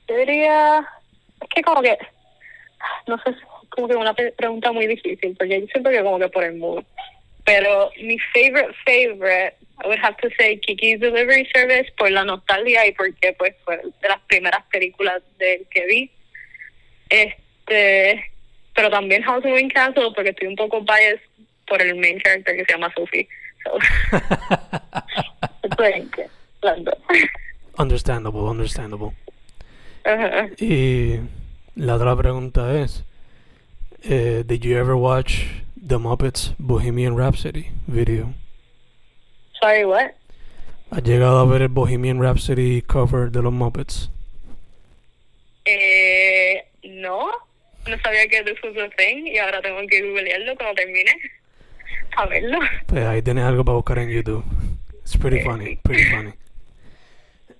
yo 0.08 0.16
diría, 0.16 0.86
es 1.40 1.48
que 1.48 1.62
como 1.62 1.80
que, 1.80 1.96
no 3.06 3.16
sé, 3.18 3.34
como 3.70 3.88
que 3.88 3.96
una 3.96 4.14
pregunta 4.14 4.70
muy 4.72 4.86
difícil, 4.86 5.34
porque 5.38 5.60
yo 5.60 5.66
siento 5.68 5.90
que 5.90 6.02
como 6.02 6.18
que 6.18 6.28
por 6.28 6.44
el 6.44 6.56
mood. 6.56 6.84
Pero 7.44 7.90
mi 8.02 8.18
favorite, 8.32 8.74
favorite, 8.84 9.56
I 9.82 9.88
would 9.88 9.98
have 9.98 10.16
to 10.18 10.28
say 10.38 10.58
Kiki's 10.60 11.00
Delivery 11.00 11.46
Service 11.52 11.90
por 11.96 12.10
la 12.10 12.24
nostalgia 12.24 12.86
y 12.86 12.92
porque 12.92 13.32
pues 13.34 13.54
fue 13.64 13.78
de 13.78 14.08
las 14.08 14.20
primeras 14.28 14.64
películas 14.66 15.22
de 15.38 15.66
que 15.70 15.86
vi. 15.86 16.10
Este, 17.08 18.24
pero 18.74 18.90
también 18.90 19.22
House 19.22 19.44
Moving 19.44 19.68
Castle 19.68 20.12
porque 20.14 20.30
estoy 20.30 20.48
un 20.48 20.56
poco 20.56 20.80
biased 20.80 21.20
por 21.66 21.80
el 21.80 21.94
main 21.96 22.20
character 22.20 22.56
que 22.56 22.64
se 22.64 22.72
llama 22.72 22.92
Sophie. 22.94 23.28
So, 23.64 23.78
understandable, 27.78 28.42
understandable. 28.42 29.12
Y 30.58 31.18
la 31.76 31.94
otra 31.94 32.14
pregunta 32.16 32.74
es, 32.78 33.04
eh, 34.02 34.44
did 34.46 34.60
you 34.60 34.76
ever 34.76 34.94
watch 34.94 35.46
The 35.76 35.96
Muppets 35.96 36.54
Bohemian 36.58 37.16
Rhapsody 37.16 37.70
video? 37.86 38.34
Sorry, 39.60 39.84
what? 39.84 40.12
¿Has 40.90 41.02
llegado 41.02 41.38
a 41.38 41.46
ver 41.46 41.62
el 41.62 41.68
Bohemian 41.68 42.20
Rhapsody 42.20 42.82
cover 42.82 43.30
de 43.30 43.42
los 43.42 43.52
Muppets? 43.52 44.10
Eh, 45.64 46.66
no, 46.82 47.30
no 47.88 47.98
sabía 47.98 48.28
que 48.28 48.42
this 48.44 48.58
was 48.62 48.76
a 48.76 48.88
thing 48.96 49.26
y 49.26 49.38
ahora 49.38 49.60
tengo 49.62 49.80
que 49.88 50.02
googlearlo 50.02 50.56
cuando 50.56 50.74
termine 50.74 51.12
a 52.16 52.26
verlo. 52.26 52.58
Pues 52.86 53.04
ahí 53.04 53.22
tienes 53.22 53.44
algo 53.44 53.64
para 53.64 53.76
buscar 53.76 53.98
en 53.98 54.10
YouTube. 54.10 54.44
It's 55.02 55.16
pretty 55.16 55.42
funny, 55.44 55.76
pretty 55.76 56.04
funny. 56.10 56.32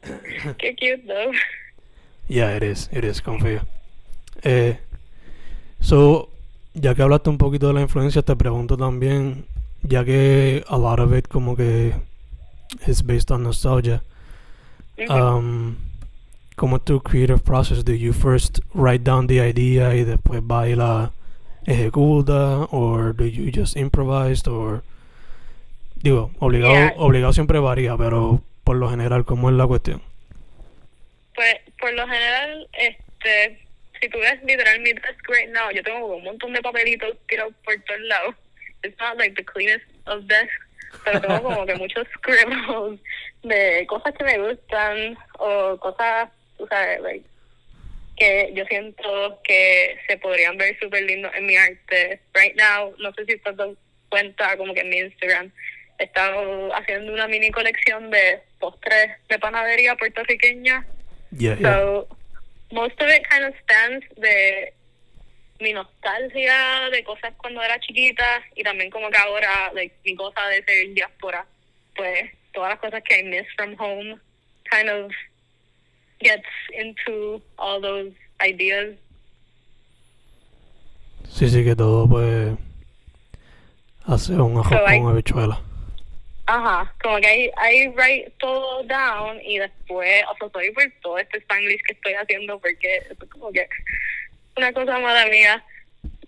Qué 0.58 0.74
cute, 0.76 1.06
though. 1.06 1.32
Yeah, 2.28 2.56
it 2.56 2.62
is, 2.62 2.88
it 2.92 3.04
is, 3.04 3.20
confío. 3.20 3.66
Eh, 4.42 4.78
so, 5.80 6.30
ya 6.74 6.94
que 6.94 7.02
hablaste 7.02 7.30
un 7.30 7.38
poquito 7.38 7.68
de 7.68 7.74
la 7.74 7.80
influencia, 7.82 8.22
te 8.22 8.34
pregunto 8.34 8.76
también, 8.76 9.46
ya 9.82 10.04
que 10.04 10.64
a 10.68 10.78
lot 10.78 11.00
of 11.00 11.14
it 11.14 11.28
como 11.28 11.54
que 11.56 11.92
is 12.86 13.02
based 13.02 13.30
on 13.30 13.42
nostalgia, 13.42 14.02
Ujú. 14.98 15.12
um, 15.12 15.76
¿cómo 16.56 16.76
es 16.76 16.84
tu 16.84 17.00
creative 17.02 17.38
process? 17.40 17.84
Do 17.84 17.92
you 17.94 18.12
first 18.12 18.60
write 18.74 19.04
down 19.04 19.26
the 19.26 19.40
idea 19.46 19.94
y 19.94 20.04
después 20.04 20.40
va 20.42 20.68
y 20.68 20.74
la 20.74 21.12
ejecuta? 21.66 22.66
Or 22.70 23.14
do 23.14 23.26
you 23.26 23.50
just 23.52 23.76
improvise? 23.76 24.46
Or, 24.48 24.82
digo, 25.96 26.30
obligado, 26.38 26.74
Yeah. 26.74 26.94
obligado 26.96 27.32
siempre 27.32 27.58
varía, 27.58 27.96
pero 27.96 28.40
por 28.64 28.76
lo 28.76 28.88
general, 28.90 29.24
¿cómo 29.24 29.50
es 29.50 29.56
la 29.56 29.66
cuestión? 29.66 30.02
Pues, 31.34 31.56
por 31.80 31.92
lo 31.94 32.06
general, 32.06 32.68
este, 32.72 33.58
si 34.00 34.08
tú 34.08 34.18
ves 34.18 34.42
literal 34.44 34.80
mi 34.80 34.92
desk 34.92 35.28
right 35.28 35.50
now, 35.50 35.70
yo 35.74 35.82
tengo 35.82 36.06
un 36.16 36.24
montón 36.24 36.52
de 36.52 36.62
papelitos 36.62 37.16
tirados 37.28 37.52
por 37.64 37.74
todos 37.86 38.00
lados. 38.02 38.34
It's 38.84 38.96
not 39.00 39.16
like 39.18 39.34
the 39.34 39.44
cleanest 39.44 39.84
of 40.06 40.24
desks, 40.26 40.52
pero 41.04 41.20
tengo 41.20 41.42
como 41.42 41.66
que 41.66 41.74
muchos 41.78 42.06
scribbles 42.18 43.00
de 43.42 43.84
cosas 43.88 44.14
que 44.16 44.24
me 44.24 44.38
gustan 44.38 45.16
o 45.38 45.76
cosas, 45.78 46.28
tú 46.56 46.66
sabes, 46.66 47.00
like, 47.00 47.24
que 48.16 48.52
yo 48.54 48.64
siento 48.66 49.40
que 49.42 49.98
se 50.06 50.16
podrían 50.18 50.56
ver 50.56 50.78
súper 50.78 51.02
lindos 51.02 51.32
en 51.34 51.46
mi 51.46 51.56
arte. 51.56 52.20
Right 52.34 52.54
now, 52.56 52.94
no 52.98 53.12
sé 53.12 53.24
si 53.24 53.38
te 53.38 53.52
das 53.52 53.70
cuenta, 54.08 54.56
como 54.56 54.74
que 54.74 54.80
en 54.80 54.88
mi 54.88 54.98
Instagram, 54.98 55.50
he 55.98 56.04
estado 56.04 56.74
haciendo 56.74 57.12
una 57.12 57.26
mini 57.28 57.50
colección 57.50 58.10
de 58.10 58.40
postres 58.58 59.12
de 59.28 59.38
panadería 59.38 59.96
puertorriqueña. 59.96 60.86
Yeah, 61.36 61.56
yeah. 61.56 61.74
So, 61.74 62.08
most 62.70 63.00
of 63.00 63.08
it 63.08 63.26
kind 63.28 63.44
of 63.44 63.54
stands 63.62 64.06
de 64.16 64.72
mi 65.60 65.72
nostalgia 65.72 66.90
de 66.90 67.04
cosas 67.04 67.32
cuando 67.38 67.62
era 67.62 67.78
chiquita 67.80 68.42
y 68.54 68.62
también 68.62 68.90
como 68.90 69.10
que 69.10 69.18
ahora, 69.18 69.72
like, 69.72 69.94
mi 70.04 70.14
cosa 70.14 70.46
de 70.48 70.62
ser 70.64 70.94
diáspora, 70.94 71.46
pues 71.96 72.30
todas 72.52 72.70
las 72.70 72.78
cosas 72.78 73.02
que 73.02 73.20
I 73.20 73.22
miss 73.24 73.46
from 73.56 73.74
home 73.78 74.18
kind 74.70 74.88
of 74.88 75.12
gets 76.20 76.48
into 76.72 77.40
all 77.58 77.80
those 77.80 78.12
ideas. 78.40 78.96
Sí, 81.30 81.48
sí, 81.48 81.64
que 81.64 81.74
todo 81.74 82.08
pues 82.08 82.56
hace 84.06 84.32
un 84.34 84.58
arroz 84.58 84.68
So, 84.68 84.84
con 84.84 85.08
habichuela. 85.08 85.60
Ajá, 86.46 86.94
como 87.02 87.16
que 87.18 87.46
I, 87.46 87.50
I 87.56 87.88
write 87.88 88.32
todo 88.38 88.82
down 88.84 89.40
y 89.42 89.58
después, 89.58 90.24
o 90.30 90.36
sea, 90.36 90.48
soy 90.52 90.70
por 90.72 90.84
todo 91.02 91.18
este 91.18 91.38
Spanglish 91.38 91.80
que 91.86 91.94
estoy 91.94 92.12
haciendo 92.12 92.58
porque 92.58 92.96
es 92.98 93.28
como 93.30 93.50
que 93.50 93.66
una 94.56 94.72
cosa 94.72 94.98
mala 94.98 95.26
mía. 95.26 95.64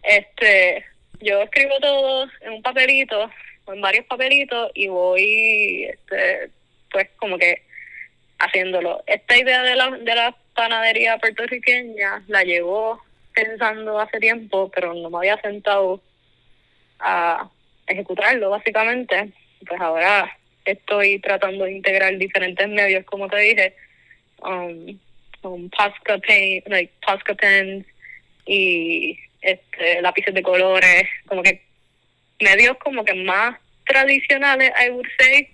Este, 0.03 0.85
yo 1.21 1.43
escribo 1.43 1.79
todo 1.81 2.29
en 2.41 2.53
un 2.55 2.63
papelito, 2.63 3.31
en 3.69 3.81
varios 3.81 4.07
papelitos 4.07 4.71
y 4.75 4.89
voy, 4.89 5.85
este, 5.85 6.51
pues 6.91 7.09
como 7.19 7.37
que 7.37 7.63
haciéndolo. 8.39 9.03
Esta 9.07 9.37
idea 9.37 9.63
de 9.63 9.77
la, 9.77 9.91
de 9.91 10.15
la 10.15 10.37
panadería 10.55 11.19
puertorriqueña 11.19 12.23
la 12.29 12.43
llevo 12.43 13.01
pensando 13.35 14.01
hace 14.01 14.19
tiempo, 14.19 14.71
pero 14.75 14.95
no 14.95 15.11
me 15.11 15.19
había 15.19 15.41
sentado 15.41 16.01
a 16.99 17.49
ejecutarlo, 17.87 18.51
básicamente. 18.51 19.31
Pues 19.67 19.81
ahora 19.81 20.37
estoy 20.65 21.19
tratando 21.21 21.65
de 21.65 21.73
integrar 21.73 22.17
diferentes 22.17 22.69
medios, 22.69 23.05
como 23.05 23.29
te 23.29 23.39
dije, 23.39 23.75
um, 24.43 24.99
um, 25.43 25.71
like 26.67 26.93
Posca 27.07 27.35
pens 27.35 27.87
y 28.47 29.19
este 29.43 30.03
lápices 30.03 30.35
de 30.35 30.43
colores, 30.43 31.05
como 31.27 31.43
que 31.43 31.63
medios 32.41 32.77
como 32.79 33.05
que 33.05 33.15
más 33.15 33.59
tradicionales, 33.87 34.73
I 34.79 34.91
would 34.91 35.07
say, 35.19 35.49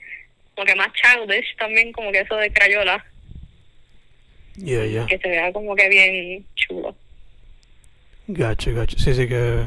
como 0.55 0.67
que 0.67 0.75
más 0.75 0.89
childish 0.93 1.57
también, 1.57 1.93
como 1.93 2.11
que 2.13 2.21
eso 2.21 2.37
de 2.37 2.53
crayola, 2.53 3.05
Yeah, 4.57 4.85
yeah. 4.87 5.07
que 5.07 5.19
se 5.19 5.29
vea 5.29 5.53
como 5.53 5.75
que 5.75 5.89
bien 5.89 6.47
chulo. 6.55 6.95
Gacho, 8.27 8.75
gacho. 8.75 8.99
Sí, 8.99 9.15
sí 9.15 9.27
que 9.27 9.67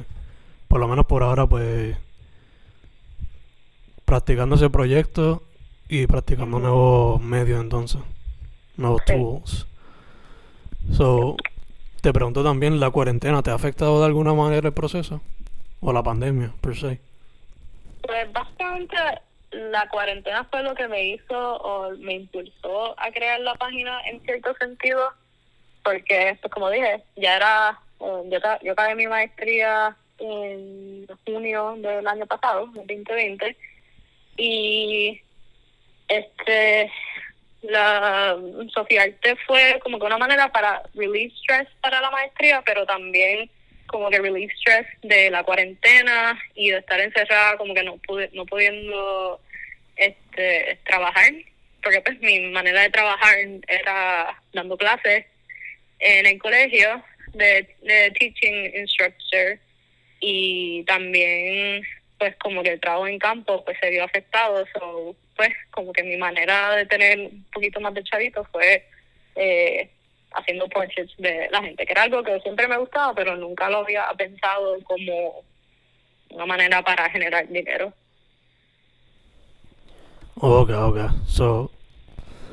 por 0.67 0.79
lo 0.79 0.87
menos 0.87 1.05
por 1.05 1.23
ahora 1.23 1.47
pues 1.47 1.95
practicando 4.05 4.55
ese 4.55 4.69
proyecto 4.69 5.43
y 5.89 6.05
practicando 6.07 6.59
nuevos 6.59 7.21
medios 7.21 7.61
entonces, 7.61 8.01
nuevos 8.77 9.01
Sí. 9.07 9.13
tools. 9.13 9.67
So, 10.93 11.35
te 12.01 12.13
pregunto 12.13 12.43
también, 12.43 12.79
¿la 12.79 12.91
cuarentena 12.91 13.41
te 13.41 13.49
ha 13.49 13.55
afectado 13.55 13.99
de 13.99 14.05
alguna 14.05 14.33
manera 14.33 14.67
el 14.67 14.73
proceso? 14.73 15.21
¿O 15.81 15.91
la 15.91 16.03
pandemia, 16.03 16.53
per 16.61 16.75
se? 16.77 16.99
Pues 18.01 18.31
básicamente 18.31 18.95
la 19.55 19.87
cuarentena 19.89 20.43
fue 20.45 20.63
lo 20.63 20.75
que 20.75 20.87
me 20.87 21.05
hizo 21.05 21.55
o 21.57 21.91
me 21.97 22.15
impulsó 22.15 22.99
a 22.99 23.11
crear 23.11 23.39
la 23.39 23.55
página 23.55 24.01
en 24.05 24.21
cierto 24.21 24.53
sentido, 24.55 25.13
porque 25.83 26.37
pues 26.41 26.53
como 26.53 26.69
dije, 26.69 27.03
ya 27.15 27.37
era, 27.37 27.79
eh, 27.99 28.23
yo, 28.29 28.39
yo 28.61 28.71
acabé 28.73 28.95
mi 28.95 29.07
maestría 29.07 29.95
en 30.19 31.07
junio 31.25 31.75
del 31.77 32.07
año 32.07 32.25
pasado, 32.25 32.67
del 32.67 33.03
2020, 33.03 33.57
y 34.37 35.21
este 36.07 36.91
la 37.61 38.37
Sofía 38.73 39.03
Arte 39.03 39.35
fue 39.47 39.79
como 39.81 39.97
que 39.97 40.05
una 40.05 40.19
manera 40.19 40.51
para 40.51 40.83
relieve 40.93 41.33
stress 41.37 41.67
para 41.81 41.99
la 41.99 42.11
maestría, 42.11 42.61
pero 42.63 42.85
también 42.85 43.49
como 43.87 44.09
que 44.09 44.19
relieve 44.19 44.53
stress 44.53 44.85
de 45.01 45.31
la 45.31 45.43
cuarentena 45.43 46.37
y 46.53 46.69
de 46.69 46.77
estar 46.77 46.99
encerrada, 46.99 47.57
como 47.57 47.73
que 47.73 47.83
no 47.83 47.97
pude, 47.97 48.29
no 48.33 48.45
pudiendo 48.45 49.39
este 49.95 50.79
trabajar, 50.85 51.31
porque 51.83 52.01
pues 52.01 52.19
mi 52.21 52.39
manera 52.51 52.81
de 52.81 52.89
trabajar 52.89 53.35
era 53.67 54.41
dando 54.53 54.77
clases 54.77 55.25
en 55.99 56.25
el 56.25 56.39
colegio 56.39 57.03
de, 57.33 57.67
de 57.81 58.11
teaching 58.11 58.71
instructor 58.75 59.59
y 60.19 60.83
también 60.85 61.83
pues 62.17 62.35
como 62.37 62.63
que 62.63 62.71
el 62.71 62.79
trabajo 62.79 63.07
en 63.07 63.19
campo 63.19 63.63
pues 63.65 63.77
se 63.81 63.89
vio 63.89 64.03
afectado. 64.03 64.65
So 64.73 65.15
pues 65.35 65.49
como 65.71 65.91
que 65.93 66.03
mi 66.03 66.17
manera 66.17 66.75
de 66.75 66.85
tener 66.85 67.19
un 67.19 67.45
poquito 67.51 67.79
más 67.81 67.93
de 67.93 68.03
chavito 68.03 68.43
fue 68.51 68.85
eh, 69.35 69.89
haciendo 70.31 70.67
portraits 70.69 71.15
de 71.17 71.47
la 71.51 71.61
gente 71.61 71.85
que 71.85 71.91
era 71.91 72.03
algo 72.03 72.23
que 72.23 72.39
siempre 72.41 72.67
me 72.67 72.77
gustaba 72.77 73.13
pero 73.13 73.35
nunca 73.35 73.69
lo 73.69 73.79
había 73.79 74.07
pensado 74.17 74.81
como 74.83 75.43
una 76.29 76.45
manera 76.45 76.81
para 76.83 77.09
generar 77.09 77.47
dinero 77.47 77.93
Ok, 80.35 80.69
ok. 80.69 80.97
So, 81.25 81.71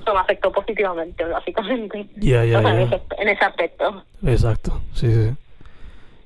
eso 0.02 0.14
me 0.14 0.20
afectó 0.20 0.50
positivamente 0.50 1.24
básicamente 1.24 2.08
yeah, 2.16 2.44
yeah, 2.44 2.58
O 2.58 2.62
sea, 2.62 2.70
en, 2.70 2.88
yeah. 2.88 2.96
ese, 2.96 3.22
en 3.22 3.28
ese 3.28 3.44
aspecto 3.44 4.04
Exacto, 4.24 4.80
sí, 4.94 5.12
sí. 5.12 5.36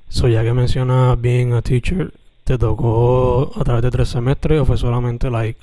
So, 0.09 0.27
ya 0.27 0.43
que 0.43 0.53
mencionas 0.53 1.19
being 1.19 1.53
a 1.53 1.61
teacher, 1.61 2.11
¿te 2.43 2.57
tocó 2.57 3.51
a 3.59 3.63
través 3.63 3.83
de 3.83 3.91
tres 3.91 4.07
semestres 4.07 4.61
o 4.61 4.65
fue 4.65 4.77
solamente, 4.77 5.29
like, 5.29 5.59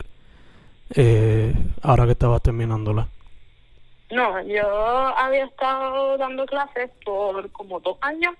eh, 0.95 1.55
ahora 1.83 2.05
que 2.05 2.13
estabas 2.13 2.43
terminándola? 2.43 3.09
No, 4.11 4.43
yo 4.43 4.69
había 5.17 5.47
estado 5.47 6.19
dando 6.19 6.45
clases 6.45 6.91
por 7.05 7.51
como 7.53 7.81
dos 7.81 7.97
años. 8.03 8.35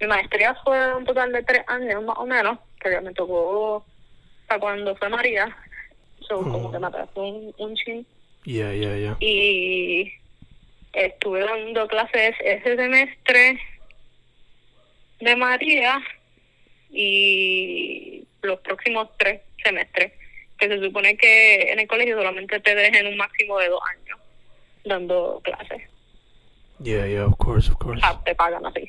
Mi 0.00 0.06
maestría 0.06 0.54
fue 0.64 0.94
un 0.94 1.04
total 1.04 1.32
de 1.32 1.42
tres 1.42 1.64
años 1.66 2.04
más 2.04 2.16
o 2.18 2.24
menos, 2.24 2.58
porque 2.80 3.00
me 3.00 3.12
tocó 3.12 3.84
para 4.46 4.60
cuando 4.60 4.94
fue 4.94 5.08
María. 5.08 5.54
So, 6.28 6.42
como 6.42 6.68
Oh. 6.68 6.72
que 6.72 6.78
me 6.78 6.86
atrasó 6.86 7.22
un, 7.22 7.54
un 7.58 7.74
chin. 7.76 8.06
Yeah, 8.44 8.72
yeah, 8.72 8.96
yeah. 8.96 9.16
Y 9.20 10.12
estuve 10.92 11.40
dando 11.40 11.86
clases 11.88 12.34
ese 12.44 12.76
semestre 12.76 13.58
de 15.20 15.36
María 15.36 15.98
y 16.90 18.24
los 18.42 18.60
próximos 18.60 19.08
tres 19.18 19.40
semestres, 19.62 20.12
que 20.58 20.68
se 20.68 20.80
supone 20.82 21.16
que 21.16 21.72
en 21.72 21.80
el 21.80 21.86
colegio 21.88 22.16
solamente 22.16 22.60
te 22.60 22.74
dejen 22.74 23.06
un 23.06 23.16
máximo 23.16 23.58
de 23.58 23.68
dos 23.68 23.80
años 23.96 24.18
dando 24.84 25.40
clases. 25.44 25.82
Yeah, 26.80 27.06
yeah, 27.06 27.24
of 27.26 27.36
course, 27.38 27.68
of 27.70 27.76
course. 27.78 28.00
Ah, 28.04 28.20
te 28.24 28.34
pagan 28.34 28.64
así. 28.64 28.88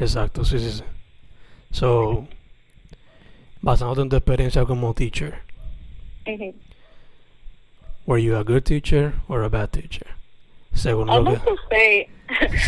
Exacto, 0.00 0.44
sí, 0.44 0.58
sí, 0.58 0.70
sí. 0.70 0.84
So, 1.70 2.26
basándote 3.60 4.00
en 4.02 4.08
tu 4.08 4.16
experiencia 4.16 4.64
como 4.64 4.94
teacher, 4.94 5.42
Ujú. 6.26 6.54
Were 8.08 8.16
you 8.16 8.38
a 8.38 8.42
good 8.42 8.64
teacher 8.64 9.12
or 9.28 9.42
a 9.42 9.50
bad 9.50 9.70
teacher? 9.70 10.06
Según 10.74 11.08
lo 11.08 11.20
like 11.20 11.44
to 11.44 11.56
say, 11.70 12.08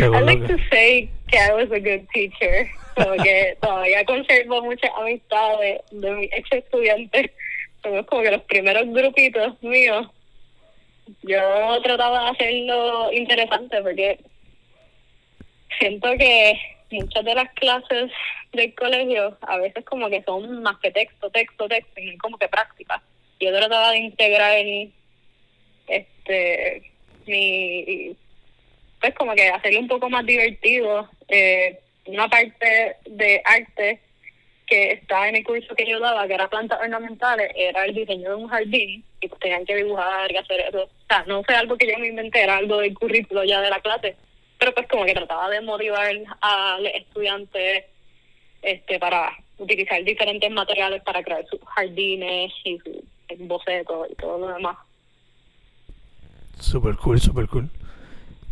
lo 0.01 0.21
like 0.21 0.47
to 0.47 0.59
say 0.71 1.11
que 1.29 1.39
I 1.39 1.55
was 1.55 1.73
a 1.73 1.81
good 1.81 2.07
teacher, 2.13 2.69
todavía 2.95 4.05
conservo 4.05 4.63
muchas 4.63 4.91
amistades 5.01 5.81
de 5.91 6.11
mis 6.13 6.31
ex 6.33 6.53
estudiantes. 6.53 7.31
Somos 7.83 8.07
como 8.07 8.23
que 8.23 8.31
los 8.31 8.43
primeros 8.43 8.87
grupitos 8.93 9.63
míos. 9.63 10.07
Yo 11.23 11.41
trataba 11.83 12.25
de 12.25 12.31
hacerlo 12.31 13.11
interesante 13.13 13.83
porque 13.83 14.21
siento 15.79 16.09
que 16.19 16.61
muchas 16.91 17.25
de 17.25 17.35
las 17.35 17.51
clases 17.55 18.11
del 18.53 18.75
colegio 18.75 19.39
a 19.41 19.57
veces 19.57 19.85
como 19.87 20.11
que 20.11 20.23
son 20.23 20.63
más 20.63 20.77
que 20.83 20.91
texto, 20.91 21.31
texto, 21.31 21.67
texto, 21.67 22.01
y 22.01 22.19
como 22.19 22.37
que 22.37 22.49
práctica. 22.49 23.03
Yo 23.41 23.51
trataba 23.57 23.93
de 23.93 23.99
integrar 23.99 24.59
este 26.31 26.93
mi 27.27 28.17
pues 29.01 29.15
como 29.15 29.35
que 29.35 29.49
hacerlo 29.49 29.81
un 29.81 29.89
poco 29.89 30.11
más 30.11 30.25
divertido 30.27 31.09
eh, 31.29 31.79
una 32.07 32.29
parte 32.29 32.97
de 33.07 33.41
arte 33.45 34.01
que 34.67 34.93
estaba 34.93 35.29
en 35.29 35.37
el 35.37 35.45
curso 35.45 35.75
que 35.75 35.87
yo 35.87 35.99
daba 35.99 36.27
que 36.27 36.35
era 36.35 36.49
plantas 36.49 36.81
ornamentales 36.81 37.51
era 37.57 37.85
el 37.85 37.95
diseño 37.95 38.31
de 38.31 38.37
un 38.37 38.49
jardín 38.49 39.05
y 39.21 39.29
pues 39.29 39.41
tenían 39.41 39.65
que 39.65 39.77
dibujar 39.77 40.31
y 40.31 40.37
hacer 40.37 40.61
eso. 40.61 40.85
O 40.85 41.07
sea 41.09 41.25
no 41.27 41.43
fue 41.45 41.55
algo 41.55 41.77
que 41.77 41.91
yo 41.91 41.99
me 41.99 42.09
inventé 42.09 42.43
era 42.43 42.57
algo 42.57 42.79
del 42.79 42.95
currículo 42.95 43.45
ya 43.45 43.61
de 43.61 43.71
la 43.71 43.81
clase 43.81 44.17
pero 44.59 44.75
pues 44.75 44.87
como 44.89 45.05
que 45.05 45.15
trataba 45.15 45.49
de 45.51 45.61
motivar 45.61 46.15
a 46.41 46.79
los 46.81 46.93
estudiantes 46.95 47.85
este 48.63 48.99
para 48.99 49.33
utilizar 49.59 50.03
diferentes 50.05 50.51
materiales 50.51 51.03
para 51.03 51.23
crear 51.23 51.45
sus 51.47 51.61
jardines 51.65 52.53
y 52.65 52.79
sus 52.79 52.99
bocetos 53.47 54.09
y 54.11 54.15
todo 54.17 54.39
lo 54.39 54.55
demás 54.55 54.77
Super 56.61 56.97
cool, 56.97 57.21
super 57.21 57.49
cool. 57.49 57.71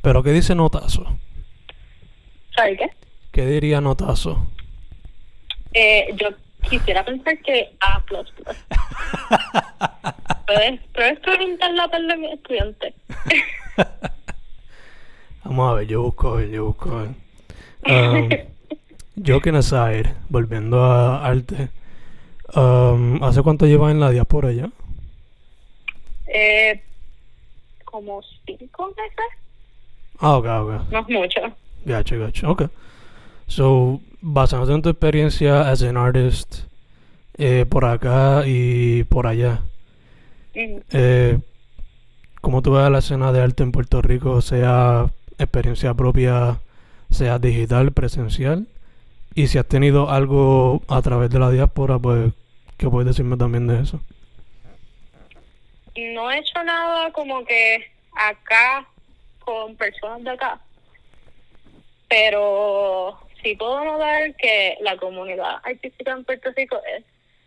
Pero 0.03 0.23
¿qué 0.23 0.33
dice 0.33 0.55
Notazo? 0.55 1.19
¿sabes 2.55 2.79
qué? 2.79 2.91
¿Qué 3.31 3.47
diría 3.47 3.81
Notazo? 3.81 4.47
Eh, 5.75 6.09
yo 6.17 6.29
quisiera 6.69 7.05
pensar 7.05 7.39
que 7.43 7.71
A++. 7.81 8.03
puedes, 10.47 10.81
puedes 10.95 11.21
preguntar 11.21 11.71
la 11.73 11.87
de 11.87 12.17
mi 12.17 12.33
estudiante. 12.33 12.95
Vamos 15.45 15.71
a 15.71 15.75
ver, 15.75 15.87
yo 15.87 16.03
busco, 16.03 16.33
a 16.33 16.37
ver, 16.37 16.51
yo 16.51 16.65
busco. 16.67 16.91
a 16.99 17.03
ver. 17.03 17.11
Um, 17.87 18.29
joking 19.25 19.55
aside, 19.55 20.15
volviendo 20.29 20.83
a 20.83 21.25
arte, 21.27 21.69
um, 22.55 23.23
¿hace 23.23 23.43
cuánto 23.43 23.67
llevas 23.67 23.93
en 23.93 24.01
la 24.01 24.11
diáspora 24.11 24.53
ya? 24.53 24.71
eh, 26.27 26.83
como 27.99 28.21
cinco 28.47 28.87
meses, 28.97 29.33
Ah, 30.21 30.37
ok, 30.37 30.47
ok. 30.47 30.91
no 30.93 30.99
es 31.01 31.09
mucho. 31.09 31.41
Gotcha, 31.85 32.17
gotcha. 32.17 32.49
Ok. 32.51 32.63
So, 33.49 34.01
basándote 34.21 34.73
en 34.75 34.83
tu 34.83 34.89
experiencia 34.91 35.69
as 35.71 35.83
an 35.83 35.97
artist 35.97 36.65
eh, 37.39 37.67
por 37.69 37.85
acá 37.85 38.43
y 38.47 39.03
por 39.05 39.27
allá, 39.27 39.63
Mm. 40.55 40.79
eh, 40.93 41.39
¿cómo 42.41 42.63
tú 42.63 42.73
ves 42.73 42.91
la 42.91 42.99
escena 42.99 43.33
de 43.33 43.41
arte 43.43 43.63
en 43.63 43.71
Puerto 43.73 44.01
Rico, 44.03 44.41
sea 44.41 45.07
experiencia 45.39 45.95
propia, 45.95 46.61
sea 47.11 47.39
digital, 47.39 47.93
presencial? 47.93 48.67
Y 49.35 49.47
si 49.49 49.59
has 49.59 49.67
tenido 49.67 50.11
algo 50.11 50.83
a 50.89 51.01
través 51.03 51.31
de 51.31 51.39
la 51.39 51.51
diáspora, 51.51 51.99
pues, 51.99 52.33
¿qué 52.77 52.89
puedes 52.89 53.07
decirme 53.07 53.37
también 53.37 53.67
de 53.69 53.81
eso? 53.83 54.01
No 55.99 56.31
he 56.31 56.39
hecho 56.39 56.63
nada 56.63 57.11
como 57.13 57.45
que 57.45 57.91
acá 58.13 58.87
con 59.41 59.77
personas 59.77 60.23
de 60.23 60.31
acá, 60.31 60.61
pero 62.09 63.19
sí 63.43 63.57
puedo 63.57 63.85
notar 63.85 64.35
que 64.37 64.79
la 64.81 64.97
comunidad 64.97 65.57
artística 65.65 66.13
en 66.13 66.25
Puerto 66.25 66.53
Rico 66.53 66.81
es 66.97 67.05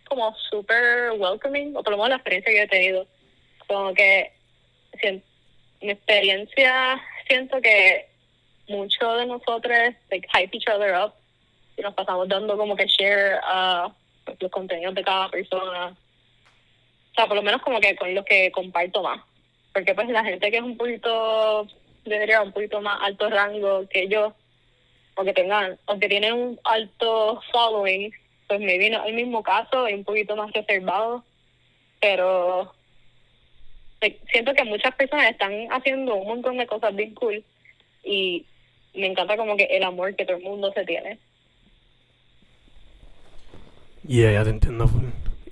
como 0.07 0.35
súper 0.49 1.11
welcoming, 1.11 1.75
o 1.77 1.83
por 1.83 1.91
lo 1.91 1.97
menos 1.97 2.09
la 2.09 2.15
experiencia 2.17 2.51
que 2.51 2.61
he 2.63 2.67
tenido. 2.67 3.07
Como 3.67 3.93
que 3.93 4.33
mi 5.81 5.91
experiencia, 5.91 7.01
siento 7.27 7.61
que 7.61 8.09
muchos 8.67 9.17
de 9.17 9.25
nosotros 9.25 9.93
like, 10.09 10.27
hype 10.33 10.55
each 10.57 10.67
other 10.67 10.93
up 10.93 11.13
y 11.77 11.81
nos 11.81 11.93
pasamos 11.93 12.27
dando 12.27 12.57
como 12.57 12.75
que 12.75 12.85
share 12.87 13.39
a 13.43 13.89
los 14.39 14.51
contenidos 14.51 14.93
de 14.95 15.03
cada 15.03 15.29
persona. 15.29 15.95
O 17.23 17.27
por 17.27 17.35
lo 17.35 17.43
menos 17.43 17.61
como 17.61 17.79
que 17.79 17.95
con 17.95 18.13
los 18.15 18.25
que 18.25 18.51
comparto 18.51 19.03
más. 19.03 19.21
Porque 19.73 19.93
pues 19.93 20.09
la 20.09 20.23
gente 20.23 20.49
que 20.49 20.57
es 20.57 20.63
un 20.63 20.77
poquito, 20.77 21.67
debería 22.03 22.41
un 22.41 22.51
poquito 22.51 22.81
más 22.81 22.99
alto 23.01 23.29
rango 23.29 23.87
que 23.87 24.07
yo, 24.07 24.33
o 25.15 25.23
que 25.23 25.33
tengan, 25.33 25.77
aunque 25.85 26.09
tienen 26.09 26.33
un 26.33 26.59
alto 26.63 27.41
following, 27.51 28.11
pues 28.47 28.59
me 28.59 28.77
vino 28.77 29.03
el 29.05 29.13
mismo 29.13 29.43
caso 29.43 29.87
y 29.87 29.93
un 29.93 30.03
poquito 30.03 30.35
más 30.35 30.51
reservado. 30.51 31.23
Pero 31.99 32.73
like, 34.01 34.19
siento 34.31 34.53
que 34.53 34.63
muchas 34.63 34.95
personas 34.95 35.29
están 35.31 35.67
haciendo 35.71 36.15
un 36.15 36.27
montón 36.27 36.57
de 36.57 36.67
cosas 36.67 36.95
bien 36.95 37.13
cool 37.13 37.43
y 38.03 38.45
me 38.93 39.07
encanta 39.07 39.37
como 39.37 39.55
que 39.55 39.65
el 39.65 39.83
amor 39.83 40.15
que 40.15 40.25
todo 40.25 40.37
el 40.37 40.43
mundo 40.43 40.71
se 40.73 40.83
tiene. 40.85 41.17
Yeah, 44.03 44.31
ya 44.31 44.43
te 44.43 44.49
entiendo. 44.49 44.89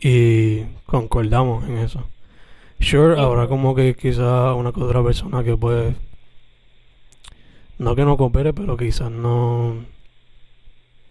Y 0.01 0.63
concordamos 0.85 1.67
en 1.67 1.77
eso. 1.79 2.07
Sure, 2.79 3.19
habrá 3.19 3.47
como 3.47 3.75
que 3.75 3.95
quizá 3.95 4.53
una 4.53 4.71
que 4.71 4.81
otra 4.81 5.03
persona 5.03 5.43
que 5.43 5.57
pues... 5.57 5.95
No 7.77 7.95
que 7.95 8.03
no 8.03 8.17
coopere, 8.17 8.53
pero 8.53 8.77
quizás 8.77 9.11
no... 9.11 9.85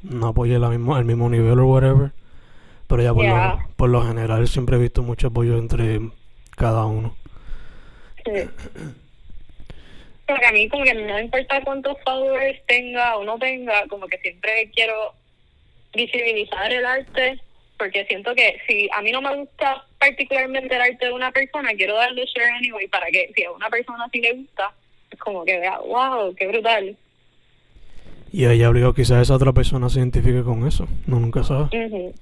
No 0.02 0.28
apoye 0.28 0.58
la 0.58 0.68
mismo, 0.68 0.96
el 0.96 1.04
mismo 1.04 1.28
nivel 1.28 1.58
o 1.58 1.66
whatever. 1.66 2.12
Pero 2.86 3.02
ya 3.02 3.12
por, 3.12 3.24
Yeah. 3.24 3.54
lo, 3.54 3.68
por 3.76 3.90
lo 3.90 4.02
general 4.06 4.48
siempre 4.48 4.76
he 4.76 4.80
visto 4.80 5.02
mucho 5.02 5.28
apoyo 5.28 5.58
entre 5.58 6.00
cada 6.56 6.86
uno. 6.86 7.16
Sí. 8.24 8.48
Porque 10.26 10.46
a 10.46 10.52
mí 10.52 10.68
como 10.68 10.84
que 10.84 10.94
no 10.94 11.18
importa 11.18 11.62
cuántos 11.64 11.96
followers 12.04 12.60
tenga 12.66 13.16
o 13.16 13.24
no 13.24 13.38
tenga, 13.38 13.86
como 13.88 14.06
que 14.06 14.18
siempre 14.18 14.70
quiero 14.74 15.14
visibilizar 15.94 16.70
el 16.70 16.84
arte, 16.84 17.40
porque 17.78 18.04
siento 18.06 18.34
que 18.34 18.58
si 18.66 18.88
a 18.92 19.00
mí 19.02 19.12
no 19.12 19.22
me 19.22 19.34
gusta 19.36 19.84
particularmente 19.98 20.74
el 20.74 20.82
arte 20.82 21.06
de 21.06 21.12
una 21.12 21.30
persona, 21.32 21.70
quiero 21.76 21.94
darle 21.94 22.24
share 22.26 22.50
anyway 22.58 22.86
para 22.88 23.06
que 23.06 23.30
si 23.34 23.44
a 23.44 23.52
una 23.52 23.70
persona 23.70 24.06
sí 24.12 24.20
le 24.20 24.32
gusta, 24.34 24.72
es 25.10 25.18
como 25.18 25.44
que 25.44 25.58
vea, 25.58 25.78
wow, 25.78 26.34
qué 26.34 26.46
brutal. 26.48 26.96
Y 28.32 28.44
ahí 28.44 28.62
obligado 28.64 28.92
quizás 28.94 29.22
esa 29.22 29.34
otra 29.36 29.52
persona 29.52 29.88
se 29.88 30.00
identifique 30.00 30.42
con 30.42 30.66
eso. 30.66 30.86
No 31.06 31.18
nunca 31.18 31.42
sabe. 31.44 31.64
Ujú. 31.86 32.14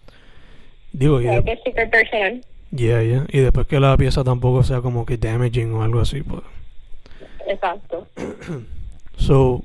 Digo, 0.92 1.21
y, 1.21 1.25
Claro 1.25 1.38
de- 1.42 1.45
que 1.45 1.53
es 1.53 1.61
súper 1.64 1.90
personal. 1.90 2.45
yeah, 2.71 3.03
yeah. 3.03 3.27
y 3.29 3.40
después 3.40 3.66
que 3.66 3.81
la 3.81 3.97
pieza 3.97 4.23
tampoco 4.23 4.62
sea 4.62 4.81
como 4.83 5.05
que 5.05 5.16
damaging 5.16 5.73
o 5.73 5.83
algo 5.83 6.01
así, 6.01 6.23
pues... 6.23 6.42
Exacto. 7.49 8.07
So, 9.19 9.64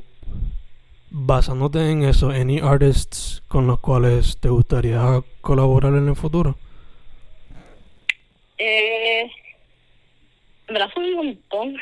basándote 1.11 1.91
en 1.91 2.03
eso, 2.03 2.31
¿any 2.31 2.59
artists 2.59 3.43
con 3.47 3.67
los 3.67 3.79
cuales 3.79 4.39
te 4.39 4.47
gustaría 4.47 5.01
colaborar 5.41 5.93
en 5.93 6.07
el 6.07 6.15
futuro? 6.15 6.55
Eh, 8.57 9.29
me 10.69 10.79
la 10.79 10.89
un 10.95 11.13
montón. 11.15 11.77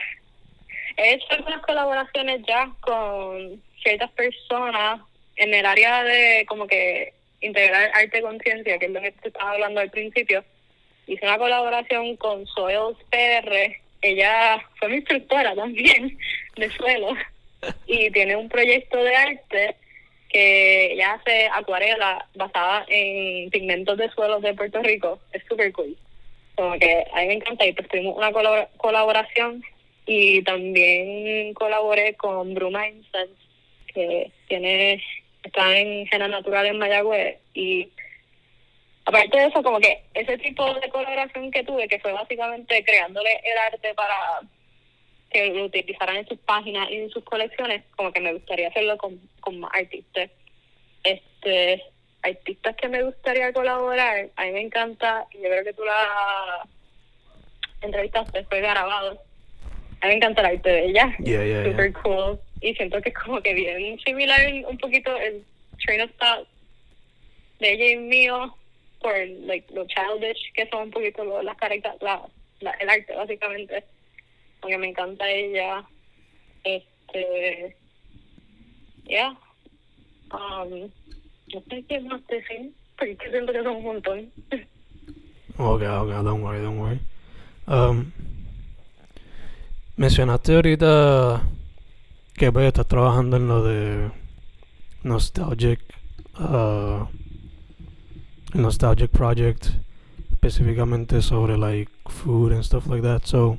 He 0.98 1.14
hecho 1.14 1.28
algunas 1.30 1.62
colaboraciones 1.62 2.42
ya 2.48 2.72
con 2.82 3.62
ciertas 3.84 4.12
personas 4.12 5.02
en 5.36 5.54
el 5.54 5.66
área 5.66 6.04
de 6.04 6.46
como 6.48 6.68
que 6.68 7.14
integrar 7.42 7.92
arte 7.94 8.22
conciencia, 8.22 8.80
que 8.80 8.88
es 8.88 8.92
lo 8.92 9.00
que 9.00 9.12
te 9.12 9.28
estaba 9.28 9.52
hablando 9.52 9.80
al 9.80 9.92
principio. 9.92 10.44
Hice 11.06 11.26
una 11.26 11.38
colaboración 11.38 12.18
con 12.18 12.46
Soils 12.48 12.98
PR. 13.10 13.78
Ella 14.02 14.60
fue 14.80 14.90
mi 14.90 14.96
instructora 14.96 15.56
también 15.56 16.18
de 16.56 16.70
suelo 16.72 17.16
y 17.88 18.12
tiene 18.12 18.36
un 18.36 18.50
proyecto 18.50 18.98
de 18.98 19.16
arte 19.16 19.76
que 20.30 20.94
ella 20.94 21.14
hace 21.14 21.48
acuarela 21.52 22.28
basada 22.36 22.86
en 22.88 23.50
pigmentos 23.50 23.98
de 23.98 24.10
suelos 24.12 24.42
de 24.42 24.54
Puerto 24.54 24.82
Rico. 24.82 25.20
Es 25.32 25.44
súper 25.48 25.72
cool 25.74 25.98
como 26.60 26.78
que 26.78 27.06
a 27.14 27.22
mí 27.22 27.28
me 27.28 27.34
encanta 27.36 27.66
y 27.66 27.72
pues 27.72 27.88
tuvimos 27.88 28.18
una 28.18 28.34
colabora- 28.34 28.68
colaboración 28.76 29.64
y 30.06 30.42
también 30.44 31.54
colaboré 31.54 32.16
con 32.16 32.54
Bruma 32.54 32.90
Incense 32.90 33.34
que 33.94 34.30
tiene 34.50 35.02
está 35.42 35.78
en 35.78 36.06
Gena 36.08 36.28
Natural 36.28 36.66
en 36.66 36.78
Mayagüez 36.78 37.38
y 37.54 37.90
aparte 39.06 39.38
de 39.38 39.46
eso 39.46 39.64
como 39.64 39.80
que 39.80 40.04
ese 40.14 40.38
tipo 40.38 40.74
de 40.74 40.90
colaboración 40.90 41.50
que 41.50 41.64
tuve 41.64 41.88
que 41.88 42.00
fue 42.00 42.12
básicamente 42.12 42.84
creándole 42.84 43.40
el 43.46 43.58
arte 43.58 43.94
para 43.94 44.42
que 45.30 45.54
lo 45.54 45.66
utilizaran 45.66 46.18
en 46.18 46.28
sus 46.28 46.40
páginas 46.40 46.90
y 46.90 46.96
en 46.96 47.10
sus 47.10 47.24
colecciones 47.24 47.84
como 47.96 48.12
que 48.12 48.20
me 48.20 48.34
gustaría 48.34 48.68
hacerlo 48.70 48.98
con, 48.98 49.20
con 49.42 49.60
más 49.60 49.72
artistas 49.74 50.30
este 51.04 51.84
artistas 52.22 52.76
que 52.76 52.90
me 52.90 53.02
gustaría 53.04 53.54
colaborar, 53.54 54.30
a 54.36 54.44
mí 54.46 54.52
me 54.52 54.60
encanta, 54.62 55.26
y 55.32 55.38
yo 55.38 55.44
creo 55.44 55.64
que 55.64 55.74
tú 55.74 55.86
la 55.86 56.68
entrevistaste, 57.82 58.44
fue 58.46 58.60
grabado. 58.60 59.22
A 60.02 60.06
mí 60.08 60.12
me 60.12 60.14
encanta 60.18 60.42
el 60.42 60.48
arte 60.58 60.70
de 60.70 60.86
ella, 60.88 61.16
Yeah, 61.20 61.44
yeah, 61.46 61.64
yeah. 61.64 61.72
super 61.72 61.94
cool, 61.94 62.40
y 62.60 62.74
siento 62.76 63.02
que 63.02 63.10
es 63.10 63.16
como 63.16 63.42
que 63.42 63.54
bien 63.54 63.98
similar 64.06 64.42
un 64.68 64.78
poquito 64.78 65.16
el 65.18 65.46
train 65.86 66.02
of 66.02 66.12
thought 66.20 66.48
de 67.60 67.72
ella 67.72 67.90
y 67.92 67.96
mío, 67.98 68.56
por 69.02 69.18
like, 69.18 69.74
lo 69.74 69.86
childish 69.88 70.52
que 70.54 70.68
son 70.68 70.84
un 70.84 70.92
poquito 70.92 71.24
lo- 71.24 71.42
las 71.42 71.56
características, 71.56 72.02
la, 72.02 72.22
la- 72.60 72.78
el 72.82 72.90
arte 72.90 73.14
básicamente, 73.16 73.84
porque 74.62 74.78
me 74.78 74.90
encanta 74.90 75.30
ella, 75.30 75.88
este, 76.64 77.76
yeah, 79.06 79.38
um, 80.32 80.90
no 81.54 81.64
sé 81.70 81.84
qué 81.88 82.00
más 82.02 82.26
decir, 82.28 82.74
porque 82.98 83.18
siento 83.30 83.52
que 83.52 83.64
son 83.64 83.78
un 83.78 83.84
montón. 83.84 84.32
Ok, 85.58 85.82
ok, 85.82 86.10
don't 86.24 86.42
worry, 86.42 86.62
don't 86.62 86.80
worry. 86.80 87.00
Um, 87.68 88.12
mencionaste 89.98 90.56
ahorita 90.56 91.44
que 92.34 92.52
pues, 92.52 92.68
estás 92.68 92.88
trabajando 92.88 93.38
en 93.38 93.48
lo 93.48 93.64
de 93.64 94.12
Nostalgic, 95.04 95.82
uh, 96.40 97.06
Nostalgic 98.54 99.12
Project, 99.12 99.68
específicamente 100.32 101.22
sobre 101.22 101.58
like 101.58 101.92
food 102.08 102.54
and 102.54 102.64
stuff 102.64 102.88
like 102.88 103.04
that. 103.04 103.26
So, 103.26 103.58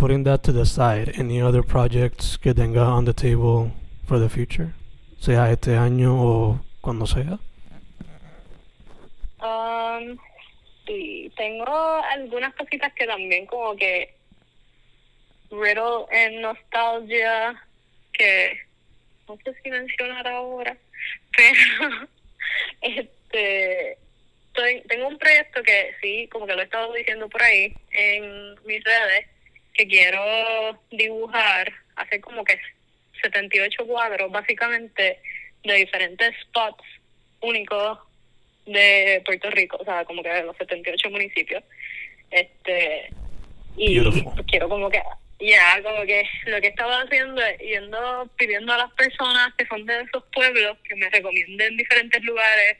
putting 0.00 0.24
that 0.24 0.42
to 0.42 0.50
the 0.50 0.64
side, 0.64 1.12
any 1.16 1.42
other 1.42 1.62
projects 1.62 2.38
que 2.38 2.54
tenga 2.54 2.80
on 2.80 3.04
the 3.04 3.12
table 3.12 3.70
for 4.06 4.18
the 4.18 4.30
future, 4.30 4.72
sea 5.20 5.52
este 5.52 5.76
año 5.76 6.16
o 6.16 6.60
cuando 6.80 7.04
sea. 7.04 7.38
Um, 9.42 10.16
sí, 10.86 11.30
tengo 11.36 11.66
algunas 12.14 12.54
cositas 12.54 12.94
que 12.94 13.06
también 13.06 13.44
como 13.44 13.76
que 13.76 14.14
riddle 15.50 16.06
en 16.10 16.40
nostalgia 16.40 17.62
que 18.14 18.58
no 19.28 19.36
sé 19.44 19.54
si 19.62 19.70
mencionar 19.70 20.26
ahora, 20.26 20.78
pero 21.36 22.08
este 22.80 23.98
tengo 24.88 25.08
un 25.08 25.18
proyecto 25.18 25.62
que 25.62 25.94
sí, 26.00 26.26
como 26.32 26.46
que 26.46 26.54
lo 26.54 26.62
he 26.62 26.64
estado 26.64 26.90
diciendo 26.94 27.28
por 27.28 27.42
ahí 27.42 27.74
en 27.92 28.54
mis 28.64 28.82
redes, 28.82 29.26
que 29.80 29.88
quiero 29.88 30.78
dibujar, 30.90 31.72
hacer 31.96 32.20
como 32.20 32.44
que 32.44 32.58
78 33.22 33.86
cuadros, 33.86 34.30
básicamente 34.30 35.18
de 35.64 35.74
diferentes 35.74 36.34
spots 36.42 36.84
únicos 37.40 37.98
de 38.66 39.22
Puerto 39.24 39.48
Rico, 39.50 39.78
o 39.80 39.84
sea, 39.84 40.04
como 40.04 40.22
que 40.22 40.28
de 40.28 40.42
los 40.42 40.56
78 40.58 41.10
municipios. 41.10 41.64
Este, 42.30 43.10
y 43.76 43.98
Beautiful. 43.98 44.44
quiero 44.46 44.68
como 44.68 44.90
que, 44.90 45.00
ya, 45.40 45.82
como 45.82 46.04
que 46.04 46.28
lo 46.44 46.60
que 46.60 46.68
estaba 46.68 47.00
haciendo 47.00 47.40
es 47.42 47.58
yendo, 47.60 48.30
pidiendo 48.36 48.74
a 48.74 48.78
las 48.78 48.92
personas 48.92 49.54
que 49.56 49.66
son 49.66 49.86
de 49.86 50.02
esos 50.02 50.24
pueblos 50.34 50.76
que 50.86 50.94
me 50.96 51.08
recomienden 51.08 51.78
diferentes 51.78 52.22
lugares 52.22 52.76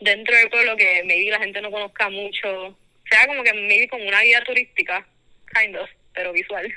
dentro 0.00 0.36
del 0.36 0.50
pueblo 0.50 0.76
que 0.76 1.04
maybe 1.04 1.30
la 1.30 1.38
gente 1.38 1.60
no 1.60 1.70
conozca 1.70 2.08
mucho, 2.08 2.76
sea 3.08 3.28
como 3.28 3.44
que 3.44 3.52
maybe 3.52 3.86
como 3.86 4.04
una 4.08 4.22
guía 4.22 4.42
turística, 4.42 5.06
kind 5.54 5.76
of, 5.76 5.88
pero 6.14 6.32
visual. 6.32 6.72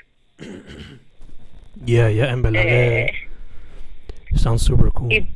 Yeah, 1.84 2.10
yeah, 2.10 2.30
en 2.30 2.42
verdad 2.42 2.62
Eh, 2.66 3.06
que 4.28 4.38
sounds 4.38 4.62
super 4.62 4.90
cool. 4.92 5.12
y 5.12 5.26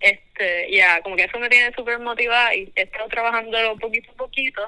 este 0.00 0.70
ya 0.70 1.00
como 1.02 1.16
que 1.16 1.24
eso 1.24 1.38
me 1.38 1.48
tiene 1.48 1.72
súper 1.74 1.98
motivada 1.98 2.54
y 2.54 2.72
he 2.76 2.82
estado 2.82 3.08
trabajándolo 3.08 3.76
poquito 3.76 4.10
a 4.12 4.14
poquito 4.14 4.62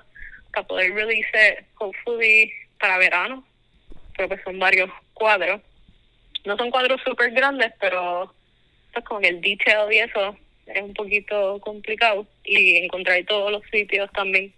para 0.53 0.67
poder 0.67 0.93
release 0.95 1.65
hopefully 1.79 2.53
para 2.81 2.99
verano 2.99 3.45
pero 4.17 4.29
pues 4.29 4.41
son 4.45 4.59
varios 4.59 4.91
cuadros 5.15 5.61
no 6.45 6.57
son 6.57 6.71
cuadros 6.71 7.01
súper 7.05 7.31
grandes 7.33 7.73
pero 7.81 8.33
pues 8.93 9.05
como 9.05 9.21
que 9.21 9.29
el 9.29 9.41
detail 9.41 9.93
y 9.93 9.99
eso 9.99 10.37
es 10.67 10.83
un 10.83 10.95
poquito 10.95 11.61
complicado 11.61 12.27
y 12.45 12.77
encontrar 12.79 13.23
todos 13.27 13.53
los 13.53 13.63
sitios 13.71 14.11
también 14.13 14.53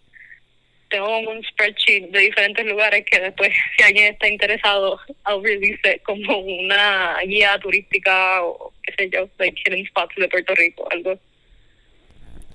tengo 0.93 1.19
un 1.19 1.43
spreadsheet 1.43 2.11
de 2.11 2.19
diferentes 2.21 2.65
lugares 2.67 3.05
que 3.11 3.19
después 3.19 3.51
si 3.77 3.83
alguien 3.83 4.13
está 4.13 4.29
interesado 4.29 5.01
release 5.43 5.81
it 5.85 6.03
como 6.05 6.39
una 6.39 7.19
guía 7.27 7.59
turística 7.59 8.43
o 8.45 8.73
qué 8.83 8.95
sé 8.97 9.11
yo 9.11 9.29
like 9.39 9.59
hidden 9.67 9.85
spots 9.87 10.15
de 10.17 10.29
Puerto 10.29 10.55
Rico 10.55 10.87
algo 10.93 11.19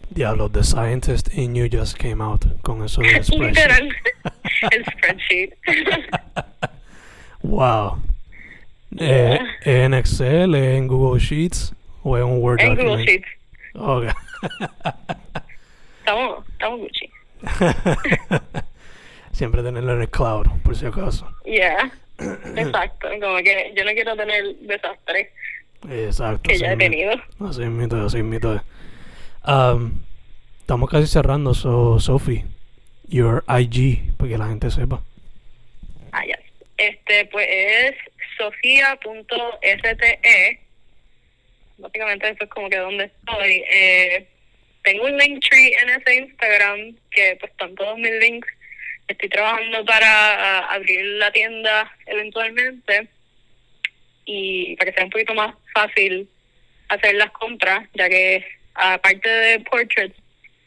Diablo, 0.09 0.49
The 0.49 0.63
Scientist 0.63 1.33
in 1.33 1.53
You 1.53 1.67
just 1.69 1.97
came 1.97 2.23
out 2.23 2.45
con 2.61 2.81
eso 2.83 3.01
de 3.01 3.21
spreadsheet. 3.23 3.55
literal 3.55 3.89
el 4.71 4.85
spreadsheet 4.85 5.53
wow. 7.41 8.01
Eh, 8.99 9.37
¿Es 9.61 9.67
en 9.67 9.93
Excel, 9.93 10.55
en 10.55 10.87
Google 10.87 11.19
Sheets 11.19 11.73
o 12.03 12.17
es 12.17 12.23
un 12.23 12.41
Word 12.41 12.61
en 12.61 12.75
Google? 12.75 13.03
Sheets 13.03 13.27
Okay. 13.75 14.09
estamos 15.99 16.47
estamos 16.53 16.79
Gucci 16.79 17.09
Siempre 19.31 19.61
tenerlo 19.63 19.93
en 19.93 20.01
el 20.01 20.09
cloud, 20.09 20.47
por 20.63 20.75
si 20.75 20.85
acaso. 20.85 21.31
yeah 21.45 21.91
exacto 22.55 23.07
como 23.21 23.37
que 23.37 23.71
yo 23.77 23.85
no 23.85 23.91
quiero 23.91 24.15
tener 24.15 24.43
desastre 24.61 25.31
Exacto. 25.87 26.41
que 26.49 26.57
ya 26.57 26.65
he 26.65 26.69
así 26.69 26.77
mi- 26.77 26.83
tenido 26.85 27.11
Así 27.47 27.61
mito, 27.65 28.03
así 28.05 28.23
mito. 28.23 28.63
Um, 29.45 30.01
estamos 30.59 30.89
casi 30.89 31.05
cerrando, 31.07 31.53
so 31.53 31.99
Sophie, 31.99 32.45
your 33.07 33.43
IG, 33.47 34.15
para 34.17 34.29
que 34.31 34.37
la 34.39 34.47
gente 34.47 34.71
sepa. 34.71 35.03
Ah, 36.11 36.25
ya. 36.25 36.37
Este, 36.77 37.25
pues 37.25 37.47
es 37.49 37.95
sofía.ste. 38.37 40.59
Básicamente 41.77 42.29
eso 42.29 42.43
es 42.43 42.49
como 42.49 42.69
que 42.69 42.77
donde 42.77 43.05
estoy. 43.05 43.63
Eh, 43.71 44.27
tengo 44.87 45.03
un 45.03 45.17
link 45.17 45.43
tree 45.49 45.73
en 45.81 45.89
ese 45.89 46.15
Instagram 46.15 46.95
que 47.11 47.35
pues 47.41 47.51
están 47.51 47.75
todos 47.75 47.97
mis 47.97 48.13
links. 48.21 48.47
Estoy 49.09 49.27
trabajando 49.27 49.83
para 49.83 50.59
abrir 50.67 51.03
la 51.17 51.29
tienda 51.33 51.91
eventualmente 52.05 53.09
y 54.23 54.77
para 54.77 54.89
que 54.89 54.95
sea 54.95 55.03
un 55.03 55.09
poquito 55.09 55.33
más 55.33 55.53
fácil 55.73 56.29
hacer 56.87 57.15
las 57.15 57.31
compras, 57.31 57.85
ya 57.95 58.07
que 58.07 58.45
aparte 58.75 59.29
de 59.29 59.59
portraits, 59.59 60.15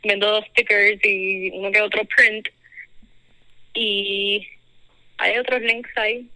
vendo 0.05 0.45
stickers 0.51 1.03
y 1.03 1.51
uno 1.55 1.73
que 1.73 1.81
otro 1.81 2.05
print. 2.05 2.47
Y 3.73 4.47
hay 5.17 5.39
otros 5.39 5.63
links 5.63 5.97
ahí 5.97 6.29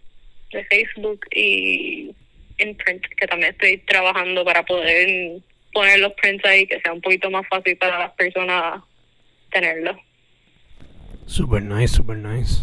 de 0.51 0.65
Facebook 0.65 1.23
y 1.35 2.15
Imprint 2.57 3.05
que 3.15 3.27
también 3.27 3.51
estoy 3.51 3.77
trabajando 3.79 4.43
para 4.43 4.63
poder 4.63 5.39
poner 5.75 5.99
los 5.99 6.13
prints 6.13 6.43
ahí 6.45 6.65
que 6.65 6.79
sea 6.79 6.93
un 6.93 7.01
poquito 7.01 7.29
más 7.29 7.45
fácil 7.49 7.77
para 7.77 7.99
las 7.99 8.11
personas 8.13 8.81
tenerlos. 9.51 9.97
Super 11.27 11.61
nice, 11.61 11.89
super 11.89 12.17
nice. 12.17 12.61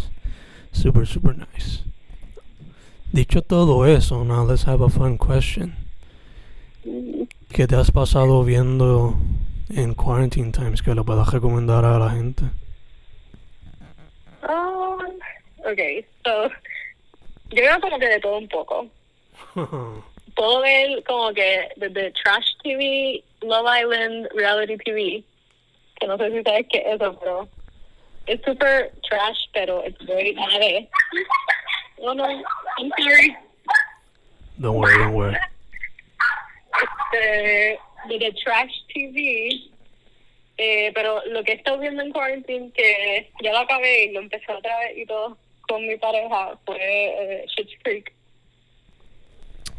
Super, 0.72 1.06
super 1.06 1.36
nice. 1.36 1.84
Dicho 3.12 3.42
todo 3.42 3.84
eso, 3.86 4.24
now 4.24 4.46
let's 4.46 4.66
have 4.66 4.82
a 4.82 4.88
fun 4.88 5.18
question. 5.18 5.76
¿Qué 7.52 7.66
te 7.66 7.76
has 7.76 7.90
pasado 7.90 8.42
viendo 8.44 9.14
en 9.68 9.92
Quarantine 9.94 10.50
Times 10.50 10.82
que 10.82 10.94
le 10.94 11.04
puedas 11.04 11.30
recomendar 11.30 11.84
a 11.84 11.98
la 11.98 12.10
gente? 12.10 12.44
Um, 14.42 15.20
ok, 15.58 16.06
so, 16.24 16.48
yo 17.50 17.62
veo 17.62 17.80
como 17.80 17.98
que 17.98 18.08
de 18.08 18.20
todo 18.20 18.38
un 18.38 18.48
poco. 18.48 18.86
Puedo 20.34 20.60
ver 20.60 21.02
como 21.04 21.32
que 21.32 21.68
desde 21.76 22.12
Trash 22.12 22.46
TV, 22.62 23.22
Love 23.42 23.66
Island, 23.80 24.28
Reality 24.34 24.76
TV, 24.78 25.24
que 26.00 26.06
no 26.06 26.16
sé 26.16 26.30
si 26.30 26.42
sabes 26.42 26.66
qué 26.70 26.78
es 26.78 26.94
eso, 26.94 27.18
pero 27.20 27.48
es 28.26 28.40
super 28.42 28.90
trash, 29.08 29.38
pero 29.52 29.84
it's 29.84 30.04
very 30.06 30.34
bad. 30.34 30.88
Oh 31.98 32.14
no, 32.14 32.24
I'm 32.24 32.90
sorry. 32.98 33.36
don't 34.58 34.76
worry, 34.76 34.98
don't 34.98 35.14
worry. 35.14 35.36
Este, 36.82 37.78
desde 38.08 38.32
Trash 38.42 38.72
TV, 38.92 39.70
eh, 40.58 40.90
pero 40.94 41.22
lo 41.26 41.42
que 41.44 41.52
he 41.52 41.54
estado 41.56 41.78
viendo 41.78 42.02
en 42.02 42.12
Quarantine, 42.12 42.72
que 42.72 43.30
ya 43.42 43.52
lo 43.52 43.58
acabé 43.58 44.04
y 44.04 44.12
lo 44.12 44.20
empecé 44.20 44.50
otra 44.52 44.78
vez 44.80 44.96
y 44.96 45.06
todo 45.06 45.36
con 45.68 45.86
mi 45.86 45.96
pareja, 45.96 46.58
fue 46.64 46.78
eh, 46.78 47.46
Creek. 47.82 48.12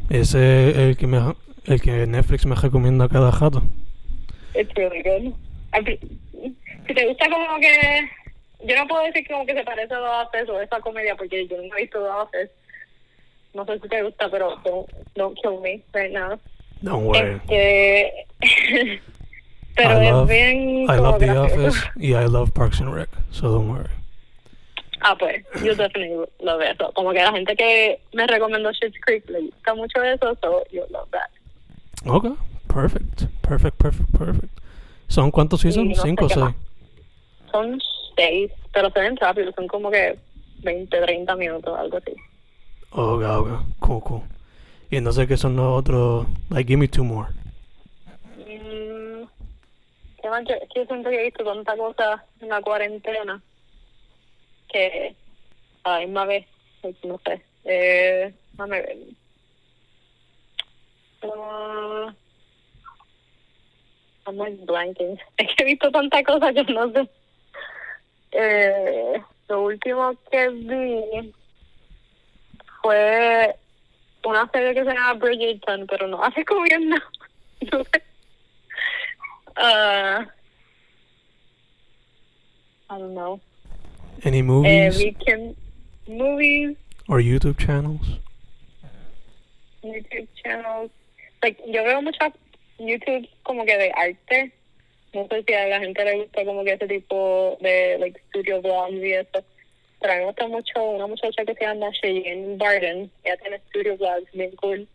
Ese 0.10 0.70
es 0.70 0.78
el 0.78 0.98
que, 0.98 1.08
me, 1.08 1.20
el 1.66 1.82
que 1.82 2.06
Netflix 2.08 2.46
me 2.46 2.56
recomienda 2.56 3.08
cada 3.08 3.32
rato. 3.32 3.64
It's 4.54 4.74
really 4.76 5.02
good. 5.02 5.34
Si 6.88 6.94
te 6.94 7.08
gusta 7.08 7.30
como 7.30 7.60
que... 7.60 8.10
Yo 8.66 8.78
no 8.78 8.88
puedo 8.88 9.04
decir 9.04 9.28
como 9.28 9.46
que 9.46 9.54
se 9.54 9.64
parece 9.64 9.94
a 9.94 9.98
The 9.98 10.40
Office 10.40 10.52
o 10.52 10.62
esa 10.62 10.80
comedia 10.80 11.16
porque 11.16 11.48
yo 11.48 11.58
no 11.58 11.76
he 11.76 11.82
visto 11.82 12.00
The 12.00 12.10
Office. 12.10 12.52
No 13.54 13.66
sé 13.66 13.80
si 13.80 13.90
te 13.90 14.04
gusta, 14.04 14.30
pero 14.30 14.56
don't, 14.64 14.90
don't 15.16 15.38
kill 15.42 15.60
me 15.62 15.82
right 15.94 16.14
now. 16.14 16.40
Don't 16.82 17.06
worry. 17.06 17.42
Este... 17.48 18.26
pero 19.76 20.02
I 20.02 20.06
es 20.06 20.12
love, 20.12 20.30
bien... 20.30 20.58
I 20.84 20.98
love 20.98 21.20
The. 21.20 21.32
Office 21.32 21.80
y 21.98 22.14
I 22.14 22.26
love 22.26 22.52
Parks 22.52 22.82
and 22.82 22.94
Rec, 22.94 23.10
so 23.32 23.52
don't 23.52 23.70
worry. 23.70 23.90
Ah, 25.06 25.18
pues, 25.18 25.46
yo 25.62 25.76
definitely 25.76 26.26
love 26.40 26.62
eso. 26.62 26.92
Como 26.94 27.12
que 27.12 27.20
la 27.22 27.34
gente 27.34 27.56
que 27.58 28.00
me 28.14 28.26
recomendó 28.26 28.72
Schitt's 28.74 29.00
Creek 29.02 29.30
le 29.30 29.42
gusta 29.42 29.74
mucho 29.74 30.02
eso, 30.02 30.34
so 30.42 30.64
you 30.72 30.82
love 30.90 31.10
that. 31.12 31.30
Okay, 32.06 32.34
perfect, 32.74 33.24
perfect, 33.42 33.78
perfect, 33.78 34.18
perfect. 34.18 34.60
¿Son 35.08 35.30
cuántos 35.30 35.60
seasons? 35.62 35.98
no 35.98 36.04
¿Cinco 36.04 36.26
o 36.26 36.30
seis? 36.30 36.40
más. 36.40 36.56
Son 37.52 37.82
seis, 38.16 38.50
pero 38.74 38.90
se 38.92 39.00
ven 39.02 39.18
rápido, 39.18 39.52
son 39.52 39.68
como 39.68 39.92
que 39.92 40.18
20, 40.64 41.02
30 41.02 41.36
minutos, 41.36 41.78
algo 41.78 41.98
así. 41.98 42.14
Okay, 42.92 43.28
okay, 43.28 43.58
cool, 43.80 44.02
cool. 44.04 44.22
Y 44.90 44.96
entonces, 44.96 45.28
¿qué 45.28 45.36
son 45.36 45.58
los 45.58 45.80
otros? 45.80 46.28
Like, 46.50 46.68
give 46.68 46.80
me 46.80 46.88
two 46.88 47.04
more. 47.04 47.28
Mm, 48.38 49.26
¿Qué 50.22 50.30
más? 50.30 50.44
Yo, 50.48 50.56
yo 50.76 50.86
siento 50.86 51.10
que 51.10 51.20
he 51.20 51.24
visto 51.26 51.44
tanta 51.44 51.76
cosa 51.76 52.24
en 52.40 52.48
la 52.48 52.62
cuarentena 52.62 53.42
que 54.74 55.16
a 55.84 55.92
la 55.92 56.00
misma 56.00 56.26
vez, 56.26 56.46
pues, 56.82 56.96
no 57.06 57.20
sé. 57.26 57.42
Eh, 57.64 58.34
déjame 58.52 58.82
ver. 58.82 58.98
Ah, 61.24 62.14
I'm 64.28 64.38
like 64.38 64.66
blanking. 64.66 65.18
Es 65.38 65.56
que 65.56 65.64
he 65.64 65.68
visto 65.68 65.92
tanta 65.92 66.24
cosa 66.24 66.54
que 66.54 66.64
no 66.64 66.92
sé. 66.92 67.10
Eh, 68.32 69.22
lo 69.48 69.62
último 69.64 70.16
que 70.32 70.50
vi 70.50 71.34
fue 72.82 73.56
una 74.26 74.50
serie 74.52 74.74
que 74.74 74.84
se 74.84 74.94
llama 74.94 75.14
Bridgerton, 75.14 75.86
pero 75.88 76.08
no 76.08 76.24
hace 76.24 76.44
como 76.46 76.64
bien. 76.64 76.90
No 77.72 77.82
sé. 77.86 78.04
Ah, 79.56 80.28
I 82.90 82.98
don't 83.00 83.14
know. 83.14 83.40
Any 84.26 84.42
movies 84.42 84.98
we 84.98 85.12
can 85.26 85.56
movies, 86.08 86.78
or 87.10 87.20
YouTube 87.20 87.58
channels? 87.58 88.20
YouTube 89.84 90.28
channels. 90.42 90.92
Like, 91.42 91.60
yo 91.68 91.84
veo 91.84 92.02
mucho 92.02 92.32
YouTube 92.80 93.28
como 93.44 93.66
que 93.66 93.78
de 93.78 93.92
arte, 93.92 94.54
no 95.14 95.28
sé 95.28 95.44
si 95.46 95.54
a 95.54 95.68
la 95.68 95.80
gente 95.80 96.06
le 96.06 96.24
gusta 96.24 96.46
como 96.46 96.64
que 96.64 96.72
ese 96.72 96.88
tipo 96.88 97.58
de 97.60 97.98
like 98.00 98.20
studio 98.30 98.62
vlogs 98.62 99.04
y 99.04 99.12
eso. 99.12 99.44
Pero 100.00 100.14
a 100.14 100.16
mí 100.16 100.22
me 100.22 100.28
gusta 100.28 100.48
mucho 100.48 100.84
una 100.84 101.08
muchacha 101.08 101.46
que 101.46 101.54
se 101.54 101.66
llama 101.66 101.92
Cheyenne 102.02 102.58
Barden. 102.58 103.12
Ella 103.24 103.38
tiene 103.38 103.60
studio 103.70 103.98
vlogs 103.98 104.32
bien 104.34 104.52
cool. 104.56 104.88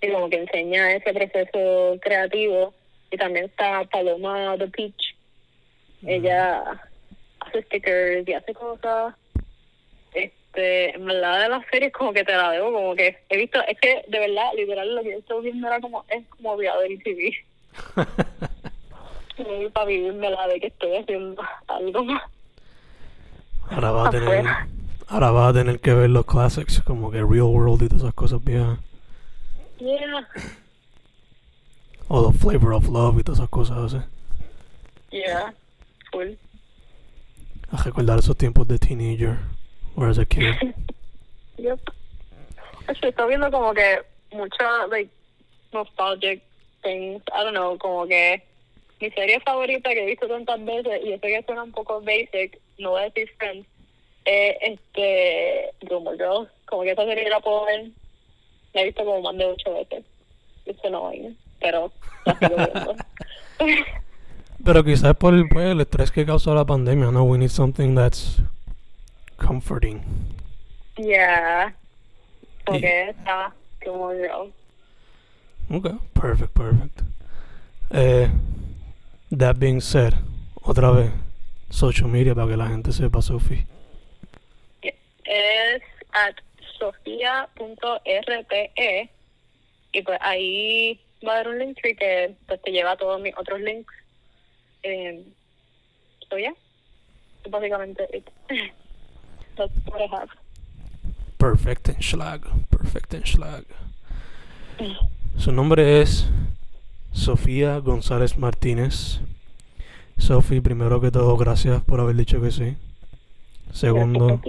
Y 0.00 0.10
como 0.10 0.28
que 0.30 0.36
enseña 0.36 0.92
ese 0.92 1.12
proceso 1.12 1.98
creativo. 2.00 2.74
Y 3.10 3.16
también 3.16 3.46
está 3.46 3.84
Paloma 3.84 4.56
The 4.58 4.68
Peach. 4.68 5.16
Ella 6.06 6.80
hace 7.48 7.62
stickers 7.62 8.28
y 8.28 8.32
hace 8.32 8.54
cosas. 8.54 9.14
Este, 10.12 10.94
en 10.94 11.04
verdad 11.04 11.42
de 11.42 11.48
las 11.48 11.66
series 11.70 11.92
como 11.92 12.12
que 12.12 12.24
te 12.24 12.32
la 12.34 12.50
debo, 12.50 12.72
como 12.72 12.94
que 12.94 13.18
he 13.28 13.36
visto, 13.36 13.60
es 13.66 13.78
que 13.80 14.04
de 14.08 14.18
verdad, 14.18 14.50
literal, 14.56 14.94
lo 14.94 15.02
que 15.02 15.12
yo 15.12 15.18
estoy 15.18 15.42
viendo 15.44 15.66
era 15.66 15.80
como, 15.80 16.04
es 16.08 16.26
como 16.28 16.56
reality 16.56 16.98
TV. 16.98 17.34
Y 19.38 19.68
para 19.68 19.86
vivirme 19.86 20.30
la 20.30 20.48
de 20.48 20.58
que 20.58 20.66
estoy 20.66 20.96
haciendo 20.96 21.40
algo 21.68 22.04
más. 22.04 22.22
Ahora 23.70 23.90
vas 23.92 24.08
a 24.08 24.10
tener, 24.10 24.44
ahora 25.06 25.30
vas 25.30 25.50
a 25.50 25.52
tener 25.52 25.78
que 25.78 25.94
ver 25.94 26.10
los 26.10 26.26
classics, 26.26 26.82
como 26.82 27.10
que 27.10 27.18
Real 27.18 27.42
World 27.42 27.82
y 27.82 27.88
todas 27.88 28.02
esas 28.02 28.14
cosas 28.14 28.42
viejas. 28.42 28.78
Yeah, 29.78 30.26
O 32.08 32.32
The 32.32 32.38
Flavor 32.38 32.72
of 32.72 32.88
Love 32.88 33.20
y 33.20 33.22
todas 33.22 33.38
esas 33.38 33.50
cosas 33.50 33.94
así. 33.94 34.04
yeah, 35.12 35.54
full. 36.10 36.30
A 37.70 37.82
recordar 37.82 38.18
esos 38.18 38.36
tiempos 38.36 38.66
de 38.66 38.78
teenager, 38.78 39.38
or 39.96 40.08
as 40.08 40.18
a 40.18 40.24
kid. 40.24 40.54
Yep. 41.58 41.80
Estoy 42.86 43.10
estoy 43.10 43.28
viendo 43.30 43.50
como 43.50 43.74
que 43.74 43.98
mucha, 44.30 44.86
like, 44.86 45.10
nostalgic 45.72 46.40
things. 46.84 47.20
I 47.34 47.42
don't 47.42 47.52
know, 47.52 47.76
como 47.78 48.06
que 48.06 48.44
mi 49.00 49.10
serie 49.10 49.40
favorita 49.40 49.90
que 49.90 50.04
he 50.04 50.06
visto 50.06 50.28
tantas 50.28 50.64
veces, 50.64 51.00
y 51.04 51.10
yo 51.10 51.18
sé 51.18 51.28
que 51.28 51.42
suena 51.44 51.64
un 51.64 51.72
poco 51.72 52.00
basic, 52.00 52.60
no 52.78 52.90
voy 52.90 53.02
a 53.02 53.04
decir 53.06 53.28
Friends, 53.38 53.66
es 54.24 54.56
este, 54.60 55.70
Gilmore 55.80 56.16
Girls. 56.16 56.48
Como 56.66 56.82
que 56.82 56.92
esa 56.92 57.04
serie 57.04 57.28
la 57.28 57.40
puedo 57.40 57.64
ver, 57.64 57.90
la 58.72 58.80
he 58.82 58.84
visto 58.84 59.04
como 59.04 59.20
más 59.22 59.36
de 59.36 59.44
ocho 59.44 59.74
veces. 59.74 60.04
It's 60.64 60.84
annoying, 60.84 61.36
pero 61.60 61.90
la 62.24 62.38
sigo 62.38 62.56
viendo. 62.56 62.96
Pero 64.64 64.84
quizás 64.84 65.14
por 65.16 65.34
el, 65.34 65.48
pues, 65.48 65.70
el 65.70 65.80
estrés 65.80 66.10
que 66.10 66.26
causó 66.26 66.54
la 66.54 66.64
pandemia, 66.64 67.10
no, 67.10 67.22
we 67.24 67.38
need 67.38 67.48
something 67.50 67.94
that's 67.94 68.42
comforting. 69.36 70.02
yeah. 70.96 71.74
Como 72.64 72.78
Y- 72.78 72.80
que 72.82 73.08
está 73.10 73.52
Gilmore 73.80 74.16
Girls. 74.18 74.52
Okay, 75.70 75.98
perfect, 76.14 76.52
perfect. 76.54 77.00
Eh, 77.90 78.28
that 79.30 79.56
being 79.58 79.80
said, 79.80 80.14
otra 80.62 80.90
vez, 80.90 81.10
social 81.70 82.08
media 82.08 82.34
para 82.34 82.48
que 82.48 82.56
la 82.56 82.66
gente 82.68 82.92
sepa, 82.92 83.22
Sophie. 83.22 83.66
es 84.82 85.82
at 86.12 86.34
sofia.rpe 87.68 89.10
y 89.92 90.02
pues 90.02 90.18
ahí 90.22 90.98
va 91.26 91.32
a 91.32 91.34
haber 91.40 91.48
un 91.48 91.58
link 91.58 91.76
que 91.82 92.34
pues 92.46 92.62
te 92.62 92.70
lleva 92.70 92.92
a 92.92 92.96
todos 92.96 93.20
mis 93.20 93.36
otros 93.36 93.60
links. 93.60 93.92
Eh, 94.88 95.22
so 96.30 96.36
yeah, 96.38 96.54
That's 97.42 97.52
básicamente. 97.52 98.08
That's 99.56 99.72
what 99.86 100.00
I 100.00 100.06
have. 100.16 100.30
Perfect 101.36 101.90
en 101.90 102.00
schlag, 102.00 102.40
perfect 102.70 103.12
en 103.14 103.22
schlag. 103.24 103.64
Su 105.36 105.52
nombre 105.52 106.00
es 106.00 106.26
Sofía 107.12 107.78
González 107.80 108.38
Martínez. 108.38 109.20
Sophie, 110.16 110.62
primero 110.62 111.00
que 111.00 111.10
todo, 111.10 111.36
gracias 111.36 111.82
por 111.84 112.00
haber 112.00 112.16
dicho 112.16 112.40
que 112.40 112.50
sí. 112.50 112.76
Segundo, 113.72 114.40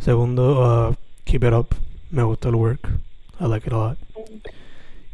segundo, 0.00 0.90
uh, 0.90 0.94
keep 1.24 1.44
it 1.44 1.52
up. 1.52 1.76
Me 2.10 2.24
gusta 2.24 2.48
el 2.48 2.56
work. 2.56 2.88
I 3.40 3.46
like 3.46 3.66
it 3.66 3.72
a 3.72 3.76
lot. 3.76 3.98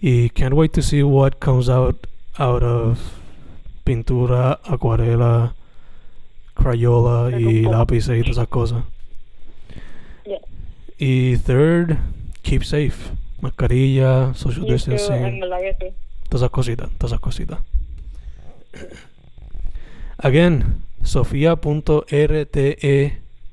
Y 0.00 0.30
can't 0.30 0.54
wait 0.54 0.72
to 0.72 0.82
see 0.82 1.02
what 1.02 1.38
comes 1.40 1.68
out 1.68 2.06
out 2.38 2.62
of 2.62 3.18
pintura, 3.88 4.60
acuarela, 4.64 5.54
crayola 6.52 7.40
y 7.40 7.62
lápices 7.62 8.18
y 8.18 8.20
todas 8.20 8.36
esas 8.36 8.48
cosas. 8.48 8.84
Yeah. 10.26 10.40
Y 10.98 11.38
third, 11.38 11.96
keep 12.42 12.64
safe. 12.64 13.14
Mascarilla, 13.40 14.34
social 14.34 14.66
You 14.66 14.72
distancing, 14.74 15.40
todas 15.40 16.42
esas 16.42 16.50
cositas, 16.50 16.90
todas 16.98 17.12
esas 17.12 17.20
cositas. 17.20 17.60
Again, 20.18 20.82
sofia.rte 21.02 22.02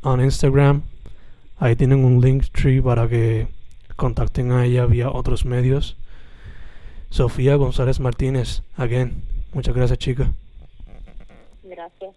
on 0.02 0.21
Instagram. 0.21 0.82
Ahí 1.60 1.78
tienen 1.78 2.04
un 2.04 2.19
link 2.19 2.48
tree 2.52 2.82
para 2.82 3.08
que 3.08 3.48
contacten 3.95 4.52
a 4.52 4.65
ella 4.65 4.86
vía 4.86 5.10
otros 5.12 5.45
medios. 5.45 5.95
Sofía 7.10 7.56
González 7.56 8.02
Martínez, 8.02 8.63
again. 8.76 9.35
Muchas 9.56 9.74
gracias, 9.74 9.98
chica. 10.00 10.28
Gracias. 11.63 12.13